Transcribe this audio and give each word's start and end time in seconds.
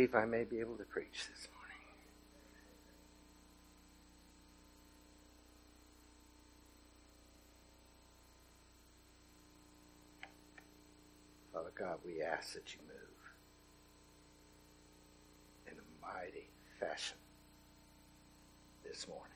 believe 0.00 0.14
I 0.14 0.24
may 0.24 0.44
be 0.44 0.60
able 0.60 0.76
to 0.76 0.84
preach 0.84 1.26
this 1.28 1.48
morning. 1.52 1.76
Father 11.52 11.72
God, 11.78 11.98
we 12.02 12.22
ask 12.22 12.54
that 12.54 12.72
you 12.72 12.80
move 12.88 12.96
in 15.66 15.74
a 15.74 15.84
mighty 16.00 16.48
fashion 16.78 17.18
this 18.82 19.06
morning. 19.06 19.26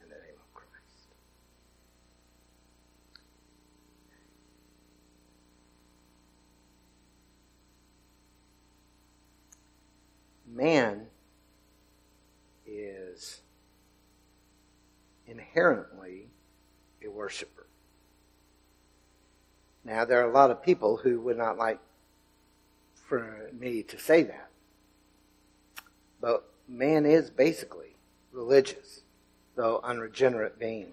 In 0.00 0.10
the 0.10 0.14
name 0.14 0.38
of 0.38 0.54
Christ. 0.54 0.70
Man 10.60 11.06
is 12.66 13.40
inherently 15.26 16.28
a 17.02 17.08
worshiper. 17.08 17.66
Now, 19.86 20.04
there 20.04 20.20
are 20.20 20.28
a 20.28 20.34
lot 20.34 20.50
of 20.50 20.62
people 20.62 20.98
who 20.98 21.18
would 21.22 21.38
not 21.38 21.56
like 21.56 21.78
for 22.94 23.48
me 23.58 23.82
to 23.84 23.98
say 23.98 24.22
that. 24.24 24.50
But 26.20 26.44
man 26.68 27.06
is 27.06 27.30
basically 27.30 27.96
religious, 28.30 29.00
though 29.56 29.80
unregenerate 29.82 30.58
being. 30.58 30.92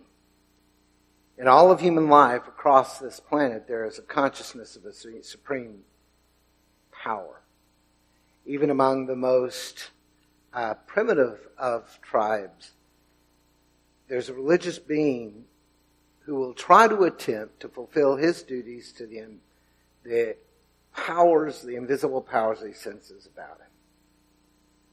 In 1.38 1.50
all 1.50 1.72
of 1.72 1.82
human 1.82 2.08
life 2.08 2.48
across 2.48 3.00
this 3.00 3.20
planet, 3.20 3.68
there 3.68 3.84
is 3.84 4.00
a 4.00 4.04
consciousness 4.04 4.78
of 4.78 4.86
a 4.86 4.94
supreme 4.94 5.80
power. 6.90 7.42
Even 8.48 8.70
among 8.70 9.06
the 9.06 9.16
most 9.16 9.92
uh, 10.54 10.74
primitive 10.86 11.38
of 11.58 12.00
tribes, 12.02 12.72
there's 14.08 14.30
a 14.30 14.34
religious 14.34 14.80
being 14.80 15.44
who 16.20 16.36
will 16.36 16.54
try 16.54 16.88
to 16.88 17.04
attempt 17.04 17.60
to 17.60 17.68
fulfill 17.68 18.16
his 18.16 18.44
duties 18.44 18.94
to 18.94 19.06
the, 19.06 19.26
the 20.04 20.38
powers, 20.96 21.62
the 21.62 21.76
invisible 21.76 22.22
powers 22.22 22.64
he 22.66 22.72
senses 22.72 23.28
about 23.28 23.60
him. 23.60 23.68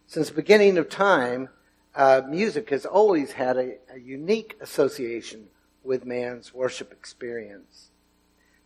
Since 0.08 0.28
the 0.28 0.34
beginning 0.34 0.76
of 0.76 0.88
time, 0.88 1.48
uh, 1.94 2.22
music 2.28 2.70
has 2.70 2.84
always 2.84 3.32
had 3.32 3.56
a, 3.56 3.76
a 3.92 3.98
unique 3.98 4.56
association 4.60 5.46
with 5.84 6.04
man's 6.04 6.52
worship 6.52 6.90
experience. 6.92 7.90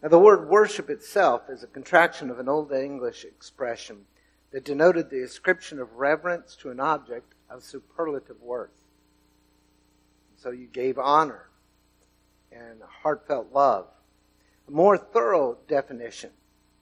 Now, 0.02 0.08
the 0.08 0.18
word 0.18 0.48
worship 0.48 0.88
itself 0.88 1.50
is 1.50 1.62
a 1.62 1.66
contraction 1.66 2.30
of 2.30 2.38
an 2.38 2.48
Old 2.48 2.72
English 2.72 3.24
expression 3.24 4.06
that 4.50 4.64
denoted 4.64 5.10
the 5.10 5.22
ascription 5.22 5.78
of 5.78 5.94
reverence 5.94 6.56
to 6.56 6.70
an 6.70 6.80
object 6.80 7.34
of 7.50 7.62
superlative 7.62 8.40
worth. 8.40 8.84
So 10.36 10.50
you 10.50 10.66
gave 10.66 10.98
honor 10.98 11.48
and 12.52 12.80
heartfelt 13.02 13.52
love. 13.52 13.86
A 14.66 14.70
more 14.70 14.96
thorough 14.96 15.58
definition 15.66 16.30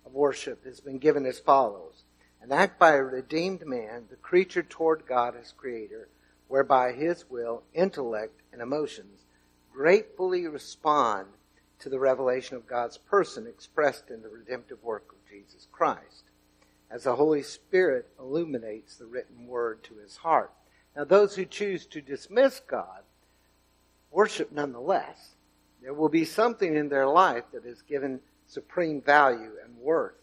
of 0.05 0.12
worship 0.12 0.64
has 0.64 0.81
been 0.81 0.98
given 0.98 1.27
as 1.27 1.39
follows 1.39 2.05
an 2.42 2.53
act 2.53 2.78
by 2.78 2.92
a 2.92 3.03
redeemed 3.03 3.67
man, 3.67 4.05
the 4.09 4.17
creature 4.17 4.62
toward 4.62 5.06
God 5.06 5.34
as 5.41 5.53
creator, 5.53 6.09
whereby 6.48 6.92
his 6.92 7.28
will, 7.28 7.62
intellect, 7.75 8.41
and 8.53 8.62
emotions 8.62 9.25
gratefully 9.72 10.47
respond 10.47 11.27
to 11.81 11.89
the 11.89 11.98
revelation 11.98 12.56
of 12.56 12.67
God's 12.67 12.98
person 12.98 13.47
expressed 13.47 14.11
in 14.11 14.22
the 14.22 14.28
redemptive 14.28 14.83
work 14.84 15.11
of 15.11 15.28
Jesus 15.28 15.67
Christ, 15.72 16.26
as 16.91 17.05
the 17.05 17.17
Holy 17.17 17.42
Spirit 17.42 18.09
illuminates 18.19 18.97
the 18.97 19.06
written 19.06 19.47
word 19.47 19.83
to 19.84 19.95
his 19.97 20.17
heart. 20.17 20.53
Now, 20.95 21.05
those 21.05 21.34
who 21.34 21.45
choose 21.45 21.87
to 21.87 22.01
dismiss 22.01 22.61
God 22.61 23.03
worship 24.11 24.50
nonetheless. 24.53 25.34
There 25.83 25.93
will 25.93 26.09
be 26.09 26.25
something 26.25 26.75
in 26.75 26.88
their 26.88 27.06
life 27.06 27.44
that 27.53 27.66
is 27.66 27.83
given 27.83 28.21
supreme 28.47 29.03
value 29.03 29.53
and 29.62 29.77
worth. 29.77 30.15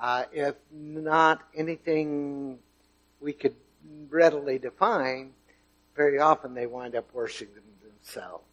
Uh, 0.00 0.24
if 0.32 0.54
not 0.72 1.42
anything 1.54 2.58
we 3.20 3.32
could 3.32 3.54
readily 4.08 4.58
define, 4.58 5.32
very 5.96 6.18
often 6.18 6.54
they 6.54 6.66
wind 6.66 6.94
up 6.94 7.12
worshiping 7.12 7.62
themselves. 7.82 8.44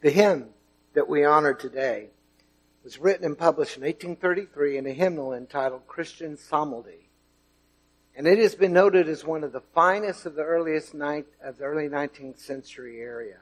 The 0.00 0.10
hymn 0.10 0.46
that 0.94 1.08
we 1.08 1.24
honor 1.24 1.54
today 1.54 2.08
was 2.84 2.98
written 2.98 3.24
and 3.24 3.38
published 3.38 3.76
in 3.76 3.82
1833 3.82 4.78
in 4.78 4.86
a 4.86 4.92
hymnal 4.92 5.32
entitled 5.32 5.86
Christian 5.86 6.36
Psalmody. 6.36 7.08
And 8.16 8.26
it 8.26 8.38
has 8.38 8.54
been 8.54 8.72
noted 8.72 9.08
as 9.08 9.24
one 9.24 9.44
of 9.44 9.52
the 9.52 9.62
finest 9.74 10.26
of 10.26 10.34
the 10.34 10.42
earliest 10.42 10.92
night, 10.92 11.26
of 11.42 11.58
the 11.58 11.64
early 11.64 11.88
19th 11.88 12.38
century 12.38 13.00
area. 13.00 13.38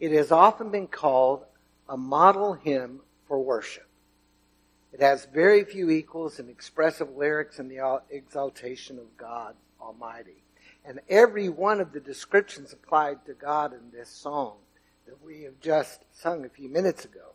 It 0.00 0.12
has 0.12 0.32
often 0.32 0.70
been 0.70 0.86
called 0.86 1.44
a 1.88 1.96
model 1.96 2.54
hymn 2.54 3.00
for 3.28 3.40
worship. 3.40 3.86
It 4.92 5.00
has 5.00 5.26
very 5.26 5.64
few 5.64 5.90
equals 5.90 6.38
in 6.38 6.48
expressive 6.48 7.16
lyrics 7.16 7.58
and 7.58 7.70
the 7.70 8.00
exaltation 8.10 8.98
of 8.98 9.16
God 9.16 9.54
Almighty. 9.80 10.44
And 10.84 11.00
every 11.08 11.48
one 11.48 11.80
of 11.80 11.92
the 11.92 12.00
descriptions 12.00 12.72
applied 12.72 13.26
to 13.26 13.34
God 13.34 13.72
in 13.72 13.90
this 13.92 14.08
song 14.08 14.56
that 15.06 15.22
we 15.22 15.42
have 15.42 15.60
just 15.60 16.04
sung 16.12 16.44
a 16.44 16.48
few 16.48 16.68
minutes 16.68 17.04
ago. 17.04 17.33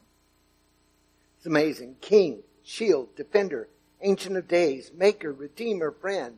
It's 1.40 1.46
amazing. 1.46 1.96
King, 2.02 2.44
shield, 2.64 3.16
defender, 3.16 3.70
ancient 4.02 4.36
of 4.36 4.50
days, 4.50 4.92
maker, 4.94 5.32
redeemer, 5.32 5.90
friend. 5.90 6.38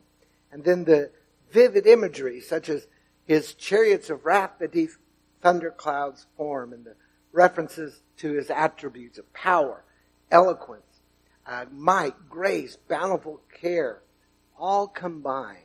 And 0.52 0.62
then 0.62 0.84
the 0.84 1.10
vivid 1.50 1.88
imagery 1.88 2.40
such 2.40 2.68
as 2.68 2.86
his 3.24 3.54
chariots 3.54 4.10
of 4.10 4.24
wrath 4.24 4.60
beneath 4.60 4.98
thunderclouds 5.40 6.26
form 6.36 6.72
and 6.72 6.84
the 6.84 6.94
references 7.32 8.00
to 8.18 8.30
his 8.34 8.48
attributes 8.48 9.18
of 9.18 9.32
power, 9.32 9.82
eloquence, 10.30 11.00
uh, 11.46 11.64
might, 11.72 12.28
grace, 12.28 12.76
bountiful 12.88 13.40
care, 13.52 14.02
all 14.56 14.86
combine 14.86 15.64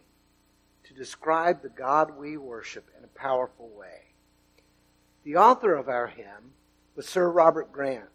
to 0.84 0.96
describe 0.96 1.62
the 1.62 1.70
God 1.70 2.18
we 2.18 2.38
worship 2.38 2.90
in 2.98 3.04
a 3.04 3.20
powerful 3.20 3.70
way. 3.70 4.16
The 5.24 5.36
author 5.36 5.76
of 5.76 5.90
our 5.90 6.08
hymn 6.08 6.54
was 6.96 7.08
Sir 7.08 7.30
Robert 7.30 7.72
Grant. 7.72 8.10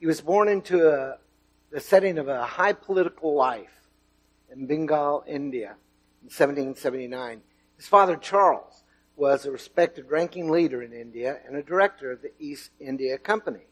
He 0.00 0.06
was 0.06 0.22
born 0.22 0.48
into 0.48 0.88
a, 0.88 1.18
the 1.70 1.78
setting 1.78 2.16
of 2.16 2.26
a 2.26 2.44
high 2.44 2.72
political 2.72 3.34
life 3.34 3.86
in 4.50 4.66
Bengal, 4.66 5.22
India 5.26 5.76
in 6.22 6.28
1779. 6.28 7.42
His 7.76 7.86
father, 7.86 8.16
Charles, 8.16 8.82
was 9.14 9.44
a 9.44 9.50
respected 9.50 10.10
ranking 10.10 10.50
leader 10.50 10.82
in 10.82 10.94
India 10.94 11.38
and 11.46 11.54
a 11.54 11.62
director 11.62 12.10
of 12.10 12.22
the 12.22 12.32
East 12.38 12.70
India 12.80 13.18
Company. 13.18 13.66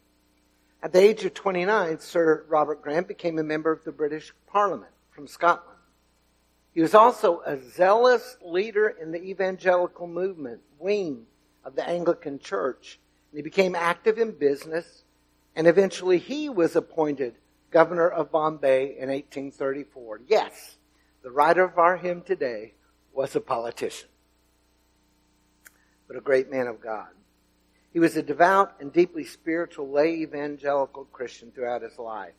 At 0.83 0.93
the 0.93 1.01
age 1.01 1.25
of 1.25 1.33
29, 1.33 1.99
Sir 1.99 2.45
Robert 2.47 2.83
Grant 2.83 3.09
became 3.09 3.39
a 3.39 3.43
member 3.43 3.73
of 3.73 3.85
the 3.85 3.91
British 3.91 4.35
Parliament 4.47 4.93
from 5.11 5.27
Scotland. 5.27 5.79
He 6.75 6.83
was 6.83 6.95
also 6.95 7.41
a 7.47 7.59
zealous 7.59 8.37
leader 8.45 8.89
in 8.89 9.11
the 9.11 9.23
evangelical 9.23 10.07
movement 10.07 10.61
wing 10.79 11.25
of 11.65 11.75
the 11.75 11.89
Anglican 11.89 12.39
Church. 12.39 13.01
And 13.33 13.39
he 13.39 13.43
became 13.43 13.75
active 13.75 14.19
in 14.19 14.33
business, 14.33 15.05
and 15.55 15.67
eventually 15.67 16.19
he 16.19 16.49
was 16.49 16.77
appointed 16.77 17.35
governor 17.71 18.09
of 18.09 18.31
Bombay 18.31 18.97
in 18.99 19.09
1834. 19.09 20.23
Yes, 20.27 20.77
the 21.23 21.31
writer 21.31 21.65
of 21.65 21.79
our 21.79 21.97
hymn 21.97 22.23
today 22.23 22.75
was 23.13 23.35
a 23.37 23.41
politician, 23.41 24.09
but 26.07 26.17
a 26.17 26.21
great 26.21 26.51
man 26.51 26.67
of 26.67 26.81
God. 26.81 27.09
He 27.93 28.01
was 28.01 28.17
a 28.17 28.23
devout 28.23 28.75
and 28.81 28.93
deeply 28.93 29.25
spiritual 29.25 29.91
lay 29.91 30.15
evangelical 30.17 31.05
Christian 31.07 31.51
throughout 31.51 31.83
his 31.83 31.99
life. 31.99 32.35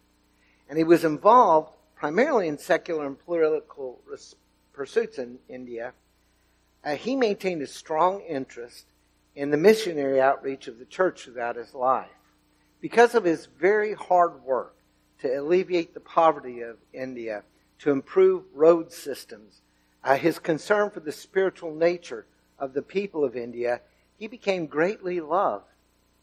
And 0.70 0.78
he 0.78 0.84
was 0.84 1.04
involved 1.04 1.74
primarily 1.96 2.48
in 2.48 2.58
secular 2.58 3.06
and 3.06 3.20
political 3.20 4.00
pursuits 4.72 5.18
in 5.18 5.40
India. 5.50 5.94
Uh, 6.84 6.96
he 6.96 7.16
maintained 7.16 7.62
a 7.62 7.68
strong 7.68 8.22
interest 8.22 8.86
in 9.36 9.50
the 9.50 9.58
missionary 9.58 10.22
outreach 10.22 10.68
of 10.68 10.80
the 10.80 10.86
church 10.86 11.26
throughout 11.26 11.58
his 11.58 11.74
life. 11.74 12.08
Because 12.82 13.16
of 13.16 13.26
his 13.26 13.48
very 13.60 13.94
hard 13.94 14.44
work 14.44 14.76
to 15.22 15.28
alleviate 15.28 15.94
the 15.94 16.00
poverty 16.00 16.62
of 16.62 16.78
India, 16.94 17.44
to 17.80 17.92
improve 17.92 18.44
road 18.54 18.92
systems, 18.92 19.62
uh, 20.04 20.16
his 20.16 20.40
concern 20.40 20.90
for 20.90 21.00
the 21.00 21.12
spiritual 21.12 21.74
nature 21.74 22.26
of 22.58 22.74
the 22.74 22.82
people 22.82 23.24
of 23.24 23.36
India, 23.36 23.82
he 24.18 24.28
became 24.28 24.66
greatly 24.66 25.20
loved 25.20 25.66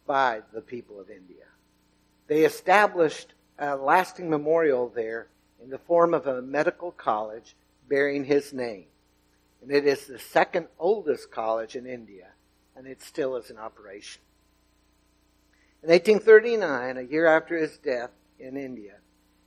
by 0.06 0.42
the 0.52 0.60
people 0.60 1.00
of 1.00 1.10
India. 1.10 1.44
They 2.26 2.44
established 2.44 3.34
a 3.58 3.76
lasting 3.76 4.28
memorial 4.28 4.88
there 4.88 5.28
in 5.62 5.70
the 5.70 5.78
form 5.78 6.14
of 6.14 6.26
a 6.26 6.42
medical 6.42 6.90
college 6.90 7.54
bearing 7.88 8.24
his 8.24 8.52
name. 8.52 8.86
And 9.62 9.70
it 9.70 9.86
is 9.86 10.06
the 10.06 10.18
second 10.18 10.68
oldest 10.78 11.30
college 11.30 11.76
in 11.76 11.86
India, 11.86 12.28
and 12.76 12.86
it 12.86 13.02
still 13.02 13.36
is 13.36 13.50
in 13.50 13.58
operation. 13.58 14.22
In 15.86 15.92
1839, 15.92 16.96
a 16.96 17.02
year 17.02 17.26
after 17.26 17.56
his 17.56 17.78
death, 17.78 18.10
in 18.40 18.56
India. 18.56 18.94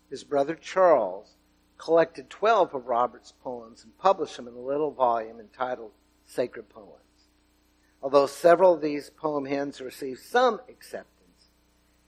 His 0.10 0.24
brother 0.24 0.56
Charles 0.56 1.36
collected 1.78 2.30
12 2.30 2.74
of 2.76 2.86
Robert's 2.86 3.34
poems 3.44 3.84
and 3.84 3.98
published 3.98 4.38
them 4.38 4.48
in 4.48 4.54
a 4.54 4.62
little 4.62 4.92
volume 4.92 5.42
entitled 5.42 5.92
Sacred 6.26 6.70
Poems. 6.70 7.28
Although 8.02 8.26
several 8.26 8.76
of 8.76 8.82
these 8.82 9.10
poem 9.10 9.48
hymns 9.48 9.82
received 9.82 10.22
some 10.22 10.62
acceptance, 10.70 11.50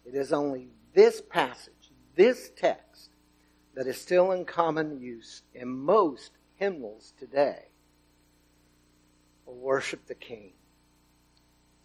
it 0.05 0.15
is 0.15 0.31
only 0.31 0.69
this 0.93 1.21
passage, 1.21 1.91
this 2.15 2.51
text, 2.55 3.09
that 3.75 3.85
is 3.85 3.99
still 3.99 4.31
in 4.31 4.45
common 4.45 5.01
use 5.01 5.41
in 5.53 5.67
most 5.67 6.31
hymnals 6.55 7.11
today. 7.19 7.65
Will 9.45 9.55
worship 9.55 10.07
the 10.07 10.15
King. 10.15 10.53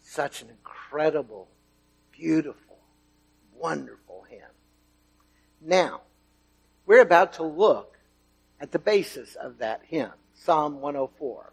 Such 0.00 0.42
an 0.42 0.48
incredible, 0.48 1.48
beautiful, 2.18 2.78
wonderful 3.54 4.24
hymn. 4.28 4.40
Now, 5.60 6.02
we're 6.86 7.02
about 7.02 7.34
to 7.34 7.42
look 7.42 7.98
at 8.60 8.72
the 8.72 8.78
basis 8.78 9.34
of 9.34 9.58
that 9.58 9.82
hymn, 9.86 10.12
Psalm 10.34 10.80
104. 10.80 11.52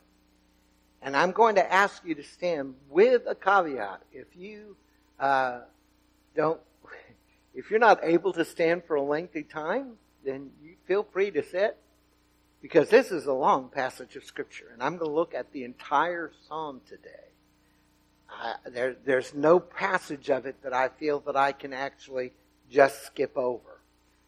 And 1.02 1.18
I'm 1.18 1.32
going 1.32 1.56
to 1.56 1.74
ask 1.74 2.04
you 2.06 2.16
to 2.16 2.24
stand 2.24 2.76
with 2.90 3.24
a 3.28 3.36
caveat. 3.36 4.02
If 4.12 4.28
you 4.36 4.78
uh, 5.20 5.62
don't, 6.36 6.62
if 7.54 7.70
you're 7.70 7.80
not 7.80 8.00
able 8.04 8.34
to 8.34 8.46
stand 8.46 8.84
for 8.86 8.96
a 8.96 9.02
lengthy 9.02 9.44
time, 9.44 9.94
then 10.24 10.52
you 10.62 10.76
feel 10.88 11.04
free 11.04 11.32
to 11.32 11.44
sit 11.44 11.78
because 12.62 12.90
this 12.90 13.12
is 13.12 13.26
a 13.26 13.34
long 13.34 13.68
passage 13.68 14.16
of 14.16 14.24
scripture 14.24 14.70
and 14.72 14.82
I'm 14.82 14.98
going 14.98 15.12
to 15.12 15.16
look 15.16 15.34
at 15.34 15.52
the 15.52 15.66
entire 15.66 16.32
psalm 16.48 16.80
today. 16.88 17.33
Uh, 18.42 18.54
there, 18.70 18.96
there's 19.06 19.34
no 19.34 19.60
passage 19.60 20.30
of 20.30 20.46
it 20.46 20.62
that 20.64 20.74
I 20.74 20.90
feel 20.90 21.20
that 21.22 21.36
I 21.36 21.52
can 21.52 21.74
actually 21.74 22.34
just 22.70 23.06
skip 23.06 23.38
over. 23.38 23.80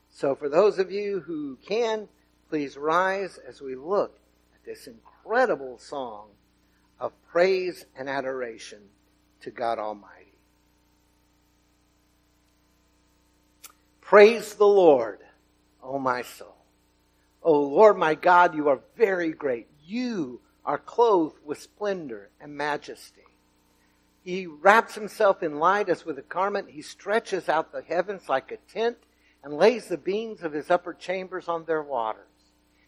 So 0.10 0.36
for 0.36 0.48
those 0.48 0.80
of 0.80 0.92
you 0.92 1.19
who 1.19 1.57
can, 1.68 2.07
please 2.50 2.78
rise 2.78 3.38
as 3.48 3.62
we 3.62 3.75
look 3.75 4.18
at 4.54 4.66
this 4.66 4.88
incredible 4.88 5.78
song 5.78 6.28
of 7.00 7.12
praise 7.31 7.86
and 7.98 8.07
adoration 8.07 8.80
to 9.42 9.52
God 9.52 9.80
Almighty. 9.80 10.34
Praise 14.00 14.54
the 14.54 14.68
Lord, 14.68 15.19
O 15.84 16.00
my 16.00 16.22
soul. 16.22 16.56
O 17.42 17.60
Lord 17.60 17.98
my 17.98 18.16
God, 18.16 18.56
you 18.56 18.69
are 18.69 18.80
very 18.96 19.31
great. 19.31 19.68
You 19.86 20.40
are 20.66 20.78
clothed 20.78 21.38
with 21.44 21.62
splendor 21.62 22.30
and 22.40 22.56
majesty. 22.56 23.25
He 24.25 24.48
wraps 24.48 24.95
himself 24.95 25.44
in 25.44 25.60
light 25.60 25.88
as 25.88 26.04
with 26.04 26.18
a 26.18 26.24
garment. 26.24 26.72
He 26.72 26.81
stretches 26.81 27.48
out 27.48 27.72
the 27.72 27.83
heavens 27.83 28.27
like 28.27 28.51
a 28.51 28.57
tent 28.57 28.98
and 29.44 29.54
lays 29.54 29.88
the 29.88 30.00
beams 30.00 30.42
of 30.42 30.51
his 30.51 30.72
upper 30.72 30.95
chambers 30.95 31.48
on 31.48 31.66
their 31.66 31.83
waters. 31.83 32.25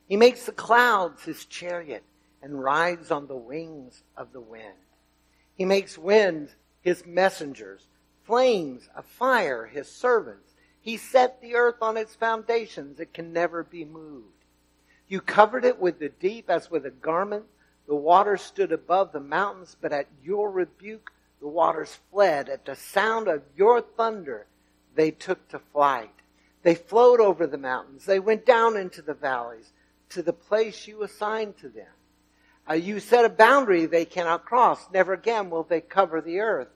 He 0.07 0.17
makes 0.17 0.47
the 0.47 0.51
clouds 0.51 1.23
his 1.25 1.45
chariot 1.45 2.03
and 2.41 2.59
rides 2.59 3.11
on 3.11 3.27
the 3.27 3.35
wings 3.35 4.01
of 4.15 4.33
the 4.33 4.41
wind. 4.41 4.73
He 5.53 5.63
makes 5.63 5.95
winds 5.95 6.55
his 6.81 7.05
messengers, 7.05 7.87
flames 8.23 8.89
of 8.95 9.05
fire 9.05 9.67
his 9.67 9.87
servants. 9.87 10.55
He 10.81 10.97
set 10.97 11.39
the 11.39 11.53
earth 11.53 11.83
on 11.83 11.97
its 11.97 12.15
foundations. 12.15 12.99
It 12.99 13.13
can 13.13 13.31
never 13.31 13.63
be 13.63 13.85
moved. 13.85 14.43
You 15.07 15.21
covered 15.21 15.65
it 15.65 15.79
with 15.79 15.99
the 15.99 16.09
deep 16.09 16.49
as 16.49 16.71
with 16.71 16.87
a 16.87 16.91
garment. 16.91 17.45
The 17.87 17.95
waters 17.95 18.41
stood 18.41 18.71
above 18.71 19.11
the 19.11 19.19
mountains, 19.19 19.77
but 19.79 19.93
at 19.93 20.07
your 20.23 20.49
rebuke 20.49 21.11
the 21.39 21.47
waters 21.47 21.97
fled. 22.11 22.49
At 22.49 22.65
the 22.65 22.75
sound 22.75 23.27
of 23.27 23.43
your 23.55 23.81
thunder 23.81 24.47
they 24.95 25.11
took 25.11 25.47
to 25.49 25.59
flight. 25.59 26.11
They 26.63 26.75
flowed 26.75 27.19
over 27.19 27.47
the 27.47 27.57
mountains. 27.57 28.05
They 28.05 28.19
went 28.19 28.45
down 28.45 28.75
into 28.75 29.01
the 29.01 29.13
valleys 29.13 29.71
to 30.09 30.21
the 30.21 30.33
place 30.33 30.87
you 30.87 31.03
assigned 31.03 31.57
to 31.59 31.69
them. 31.69 31.87
Uh, 32.69 32.73
you 32.73 32.99
set 32.99 33.25
a 33.25 33.29
boundary 33.29 33.85
they 33.85 34.05
cannot 34.05 34.45
cross. 34.45 34.89
Never 34.91 35.13
again 35.13 35.49
will 35.49 35.63
they 35.63 35.81
cover 35.81 36.19
the 36.19 36.39
earth. 36.39 36.67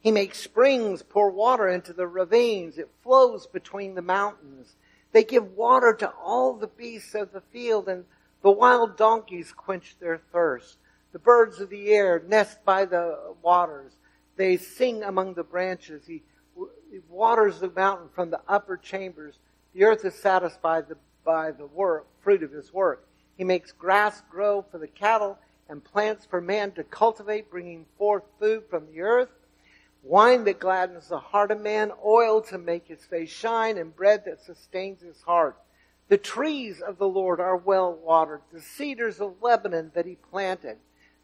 He 0.00 0.10
makes 0.10 0.38
springs 0.38 1.02
pour 1.02 1.30
water 1.30 1.68
into 1.68 1.92
the 1.92 2.06
ravines. 2.06 2.78
It 2.78 2.90
flows 3.02 3.46
between 3.46 3.94
the 3.94 4.02
mountains. 4.02 4.76
They 5.12 5.24
give 5.24 5.56
water 5.56 5.92
to 5.94 6.10
all 6.10 6.54
the 6.54 6.66
beasts 6.66 7.14
of 7.14 7.32
the 7.32 7.42
field, 7.52 7.88
and 7.88 8.04
the 8.42 8.50
wild 8.50 8.96
donkeys 8.96 9.52
quench 9.52 9.96
their 9.98 10.18
thirst. 10.32 10.78
The 11.12 11.18
birds 11.18 11.60
of 11.60 11.70
the 11.70 11.88
air 11.90 12.22
nest 12.26 12.64
by 12.64 12.84
the 12.84 13.34
waters. 13.42 13.92
They 14.40 14.56
sing 14.56 15.02
among 15.02 15.34
the 15.34 15.44
branches. 15.44 16.06
He, 16.06 16.22
he 16.90 17.00
waters 17.10 17.60
the 17.60 17.68
mountain 17.68 18.08
from 18.14 18.30
the 18.30 18.40
upper 18.48 18.78
chambers. 18.78 19.38
The 19.74 19.84
earth 19.84 20.02
is 20.06 20.14
satisfied 20.14 20.86
by 21.26 21.50
the 21.50 21.66
work, 21.66 22.06
fruit 22.22 22.42
of 22.42 22.50
his 22.50 22.72
work. 22.72 23.06
He 23.36 23.44
makes 23.44 23.70
grass 23.70 24.22
grow 24.30 24.64
for 24.70 24.78
the 24.78 24.88
cattle 24.88 25.38
and 25.68 25.84
plants 25.84 26.24
for 26.24 26.40
man 26.40 26.72
to 26.72 26.84
cultivate, 26.84 27.50
bringing 27.50 27.84
forth 27.98 28.22
food 28.38 28.64
from 28.70 28.86
the 28.86 29.02
earth 29.02 29.28
wine 30.02 30.44
that 30.44 30.58
gladdens 30.58 31.08
the 31.08 31.18
heart 31.18 31.50
of 31.50 31.60
man, 31.60 31.92
oil 32.02 32.40
to 32.40 32.56
make 32.56 32.86
his 32.86 33.04
face 33.04 33.28
shine, 33.28 33.76
and 33.76 33.94
bread 33.94 34.24
that 34.24 34.40
sustains 34.40 35.02
his 35.02 35.20
heart. 35.20 35.54
The 36.08 36.16
trees 36.16 36.80
of 36.80 36.96
the 36.96 37.06
Lord 37.06 37.40
are 37.40 37.58
well 37.58 37.92
watered, 37.92 38.40
the 38.50 38.62
cedars 38.62 39.20
of 39.20 39.42
Lebanon 39.42 39.92
that 39.94 40.06
he 40.06 40.16
planted. 40.16 40.78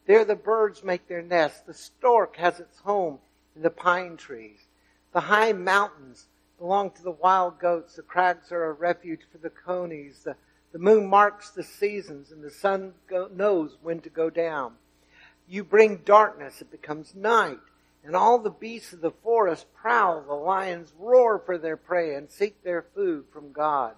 There 0.07 0.25
the 0.25 0.37
birds 0.37 0.85
make 0.85 1.09
their 1.09 1.23
nests. 1.23 1.61
The 1.61 1.75
stork 1.75 2.37
has 2.37 2.61
its 2.61 2.79
home 2.81 3.19
in 3.55 3.63
the 3.63 3.71
pine 3.71 4.17
trees. 4.17 4.67
The 5.13 5.21
high 5.21 5.53
mountains 5.53 6.27
belong 6.59 6.91
to 6.93 7.03
the 7.03 7.11
wild 7.11 7.59
goats. 7.59 7.97
The 7.97 8.03
crags 8.03 8.53
are 8.53 8.65
a 8.65 8.73
refuge 8.73 9.23
for 9.31 9.39
the 9.39 9.51
conies. 9.51 10.21
The, 10.25 10.37
the 10.73 10.79
moon 10.79 11.07
marks 11.07 11.51
the 11.51 11.65
seasons, 11.65 12.31
and 12.31 12.43
the 12.43 12.51
sun 12.51 12.95
go, 13.09 13.29
knows 13.33 13.77
when 13.83 14.01
to 14.01 14.11
go 14.11 14.31
down. 14.31 14.75
You 15.49 15.65
bring 15.65 15.99
darkness, 15.99 16.61
it 16.61 16.71
becomes 16.71 17.15
night 17.15 17.59
and 18.07 18.15
all 18.15 18.39
the 18.39 18.51
beasts 18.51 18.93
of 18.93 19.01
the 19.01 19.11
forest 19.11 19.67
prowl, 19.75 20.23
the 20.23 20.33
lions 20.33 20.93
roar 20.99 21.43
for 21.45 21.59
their 21.59 21.77
prey 21.77 22.15
and 22.15 22.31
seek 22.31 22.63
their 22.63 22.87
food 22.95 23.25
from 23.33 23.51
God. 23.51 23.95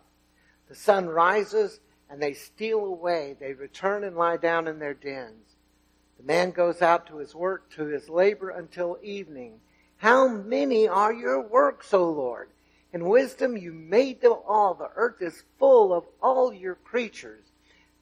The 0.69 0.75
sun 0.75 1.07
rises 1.09 1.79
and 2.09 2.21
they 2.21 2.33
steal 2.33 2.87
away. 2.87 3.37
They 3.39 3.53
return 3.53 4.05
and 4.05 4.17
lie 4.17 4.39
down 4.39 4.67
in 4.67 4.79
their 4.79 4.95
dens. 4.95 5.57
The 6.19 6.25
man 6.25 6.51
goes 6.51 6.83
out 6.83 7.07
to 7.07 7.17
his 7.19 7.35
work, 7.35 7.71
to 7.77 7.87
his 7.87 8.09
labor 8.09 8.51
until 8.51 8.99
evening. 9.03 9.61
How 9.99 10.29
many 10.29 10.87
are 10.87 11.13
your 11.13 11.41
works, 11.41 11.95
O 11.95 12.11
Lord? 12.11 12.51
In 12.93 13.09
wisdom 13.09 13.57
you 13.57 13.73
made 13.73 14.21
them 14.21 14.37
all. 14.47 14.75
The 14.75 14.91
earth 14.97 15.23
is 15.23 15.45
full 15.59 15.93
of 15.93 16.05
all 16.23 16.53
your 16.53 16.75
creatures. 16.75 17.45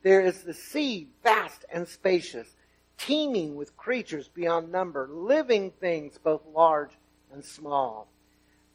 There 0.02 0.20
is 0.20 0.42
the 0.42 0.54
sea 0.54 1.08
vast 1.22 1.64
and 1.72 1.86
spacious 1.86 2.56
teeming 2.98 3.56
with 3.56 3.76
creatures 3.76 4.28
beyond 4.28 4.72
number, 4.72 5.08
living 5.10 5.70
things 5.70 6.18
both 6.18 6.42
large 6.54 6.92
and 7.32 7.44
small. 7.44 8.08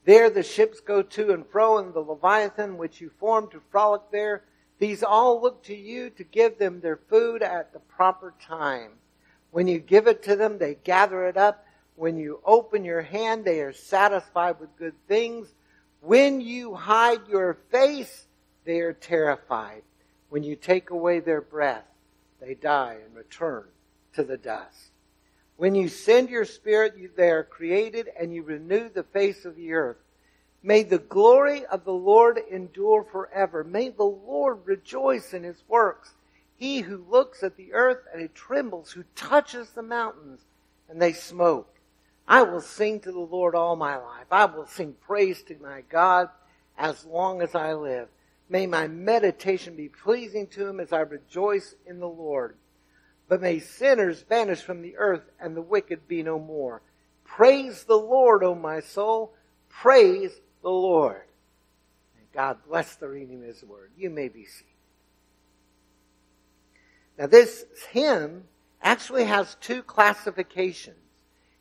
There 0.06 0.30
the 0.30 0.44
ships 0.44 0.80
go 0.80 1.02
to 1.02 1.32
and 1.32 1.46
fro, 1.48 1.78
and 1.78 1.94
the 1.94 2.00
Leviathan 2.00 2.78
which 2.78 3.02
you 3.02 3.12
formed 3.20 3.52
to 3.52 3.62
frolic 3.72 4.02
there, 4.12 4.44
these 4.80 5.04
all 5.04 5.42
look 5.42 5.64
to 5.64 5.76
you 5.76 6.10
to 6.12 6.24
give 6.24 6.58
them 6.58 6.82
their 6.82 6.98
food 6.98 7.44
at 7.44 7.72
the 7.72 7.80
proper 7.80 8.34
time. 8.42 8.92
When 9.52 9.68
you 9.68 9.80
give 9.80 10.08
it 10.08 10.24
to 10.24 10.36
them, 10.36 10.58
they 10.58 10.76
gather 10.76 11.26
it 11.28 11.38
up. 11.38 11.66
When 11.96 12.18
you 12.18 12.40
open 12.46 12.84
your 12.84 13.02
hand, 13.02 13.46
they 13.46 13.62
are 13.62 13.74
satisfied 13.74 14.60
with 14.60 14.76
good 14.78 14.96
things. 15.08 15.54
When 16.00 16.42
you 16.42 16.74
hide 16.74 17.28
your 17.28 17.58
face, 17.70 18.26
they 18.66 18.80
are 18.80 18.94
terrified. 18.94 19.84
When 20.30 20.44
you 20.44 20.56
take 20.56 20.90
away 20.90 21.20
their 21.20 21.42
breath, 21.42 21.86
they 22.40 22.56
die 22.56 22.98
and 23.06 23.16
return 23.16 23.66
to 24.14 24.24
the 24.24 24.38
dust. 24.38 24.92
When 25.58 25.76
you 25.76 25.90
send 25.90 26.30
your 26.30 26.46
spirit, 26.46 27.16
they 27.16 27.30
are 27.30 27.44
created 27.44 28.10
and 28.20 28.34
you 28.34 28.42
renew 28.42 28.90
the 28.90 29.04
face 29.04 29.46
of 29.46 29.56
the 29.56 29.74
earth. 29.74 29.98
May 30.64 30.84
the 30.84 30.98
glory 30.98 31.66
of 31.66 31.86
the 31.86 31.94
Lord 31.94 32.40
endure 32.50 33.04
forever. 33.04 33.64
May 33.64 33.90
the 33.90 34.04
Lord 34.04 34.60
rejoice 34.66 35.34
in 35.34 35.44
his 35.44 35.62
works. 35.68 36.14
He 36.62 36.82
who 36.82 37.04
looks 37.10 37.42
at 37.42 37.58
the 37.58 37.74
earth 37.74 38.04
and 38.14 38.22
it 38.22 38.36
trembles, 38.36 38.92
who 38.92 39.04
touches 39.16 39.72
the 39.72 39.82
mountains 39.82 40.42
and 40.88 41.02
they 41.02 41.12
smoke. 41.12 41.74
I 42.28 42.44
will 42.44 42.62
sing 42.62 43.00
to 43.00 43.12
the 43.12 43.18
Lord 43.18 43.56
all 43.56 43.76
my 43.76 43.96
life. 43.96 44.28
I 44.30 44.46
will 44.46 44.68
sing 44.68 44.96
praise 45.02 45.42
to 45.46 45.56
my 45.60 45.82
God 45.90 46.30
as 46.78 47.04
long 47.04 47.42
as 47.42 47.56
I 47.56 47.74
live. 47.74 48.10
May 48.48 48.68
my 48.68 48.88
meditation 48.88 49.76
be 49.76 49.90
pleasing 49.90 50.46
to 50.50 50.68
him 50.68 50.80
as 50.80 50.94
I 50.94 51.00
rejoice 51.00 51.74
in 51.88 52.00
the 52.00 52.08
Lord. 52.08 52.56
But 53.28 53.42
may 53.42 53.58
sinners 53.58 54.22
vanish 54.30 54.62
from 54.62 54.84
the 54.84 54.98
earth 54.98 55.32
and 55.40 55.58
the 55.58 55.64
wicked 55.64 56.08
be 56.08 56.22
no 56.22 56.38
more. 56.38 56.84
Praise 57.26 57.86
the 57.86 57.98
Lord, 57.98 58.44
O 58.44 58.54
my 58.54 58.82
soul. 58.82 59.34
Praise 59.68 60.40
the 60.62 60.70
Lord. 60.70 61.24
May 62.16 62.26
God 62.36 62.58
bless 62.68 62.98
the 62.98 63.10
reading 63.10 63.42
of 63.42 63.48
His 63.48 63.64
word. 63.64 63.90
You 63.98 64.12
may 64.12 64.28
be 64.28 64.46
seated. 64.46 64.71
Now 67.22 67.28
this 67.28 67.66
hymn 67.92 68.46
actually 68.82 69.26
has 69.26 69.56
two 69.62 69.84
classifications. 69.84 70.96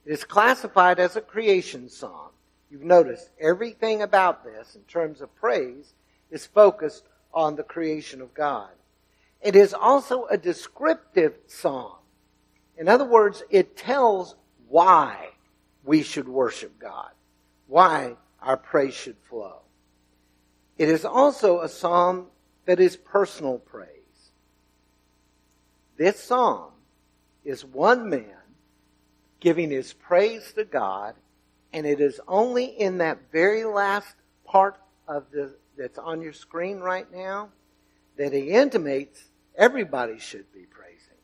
It 0.06 0.12
is 0.12 0.24
classified 0.24 0.98
as 0.98 1.16
a 1.16 1.20
creation 1.20 1.90
song. 1.90 2.30
You've 2.70 2.82
noticed 2.82 3.28
everything 3.38 4.00
about 4.00 4.42
this 4.42 4.74
in 4.74 4.80
terms 4.84 5.20
of 5.20 5.36
praise 5.36 5.92
is 6.30 6.46
focused 6.46 7.04
on 7.34 7.56
the 7.56 7.62
creation 7.62 8.22
of 8.22 8.32
God. 8.32 8.70
It 9.42 9.54
is 9.54 9.74
also 9.74 10.24
a 10.30 10.38
descriptive 10.38 11.34
song. 11.46 11.98
In 12.78 12.88
other 12.88 13.04
words, 13.04 13.42
it 13.50 13.76
tells 13.76 14.36
why 14.70 15.28
we 15.84 16.02
should 16.02 16.26
worship 16.26 16.78
God, 16.78 17.10
why 17.66 18.16
our 18.40 18.56
praise 18.56 18.94
should 18.94 19.18
flow. 19.28 19.58
It 20.78 20.88
is 20.88 21.04
also 21.04 21.60
a 21.60 21.68
psalm 21.68 22.28
that 22.64 22.80
is 22.80 22.96
personal 22.96 23.58
praise. 23.58 23.99
This 26.00 26.18
psalm 26.18 26.72
is 27.44 27.62
one 27.62 28.08
man 28.08 28.24
giving 29.38 29.68
his 29.68 29.92
praise 29.92 30.50
to 30.54 30.64
God, 30.64 31.14
and 31.74 31.84
it 31.84 32.00
is 32.00 32.18
only 32.26 32.64
in 32.64 32.96
that 32.98 33.30
very 33.30 33.64
last 33.64 34.14
part 34.46 34.78
of 35.06 35.30
the 35.30 35.54
that's 35.76 35.98
on 35.98 36.22
your 36.22 36.32
screen 36.32 36.80
right 36.80 37.06
now 37.12 37.50
that 38.16 38.32
he 38.32 38.48
intimates 38.48 39.22
everybody 39.54 40.18
should 40.18 40.50
be 40.54 40.62
praising. 40.62 41.20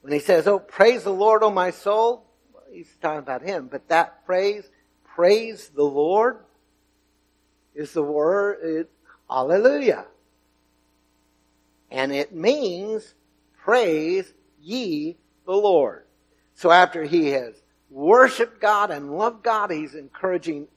When 0.00 0.12
he 0.12 0.18
says, 0.18 0.48
"Oh, 0.48 0.58
praise 0.58 1.04
the 1.04 1.12
Lord, 1.12 1.44
oh 1.44 1.52
my 1.52 1.70
soul," 1.70 2.26
well, 2.52 2.64
he's 2.68 2.92
talking 3.00 3.20
about 3.20 3.42
him, 3.42 3.68
but 3.68 3.86
that 3.86 4.26
phrase, 4.26 4.68
"Praise 5.04 5.68
the 5.68 5.84
Lord," 5.84 6.38
is 7.72 7.92
the 7.92 8.02
word 8.02 8.58
it, 8.64 8.90
"Hallelujah," 9.30 10.06
and 11.88 12.12
it 12.12 12.34
means 12.34 13.14
"Praise 13.66 14.32
ye 14.60 15.16
the 15.44 15.52
Lord." 15.52 16.04
So 16.54 16.70
after 16.70 17.02
he 17.02 17.30
has 17.32 17.60
worshiped 17.90 18.60
God 18.60 18.92
and 18.92 19.18
loved 19.18 19.42
God, 19.42 19.72
he's 19.72 19.96
encouraging 19.96 20.68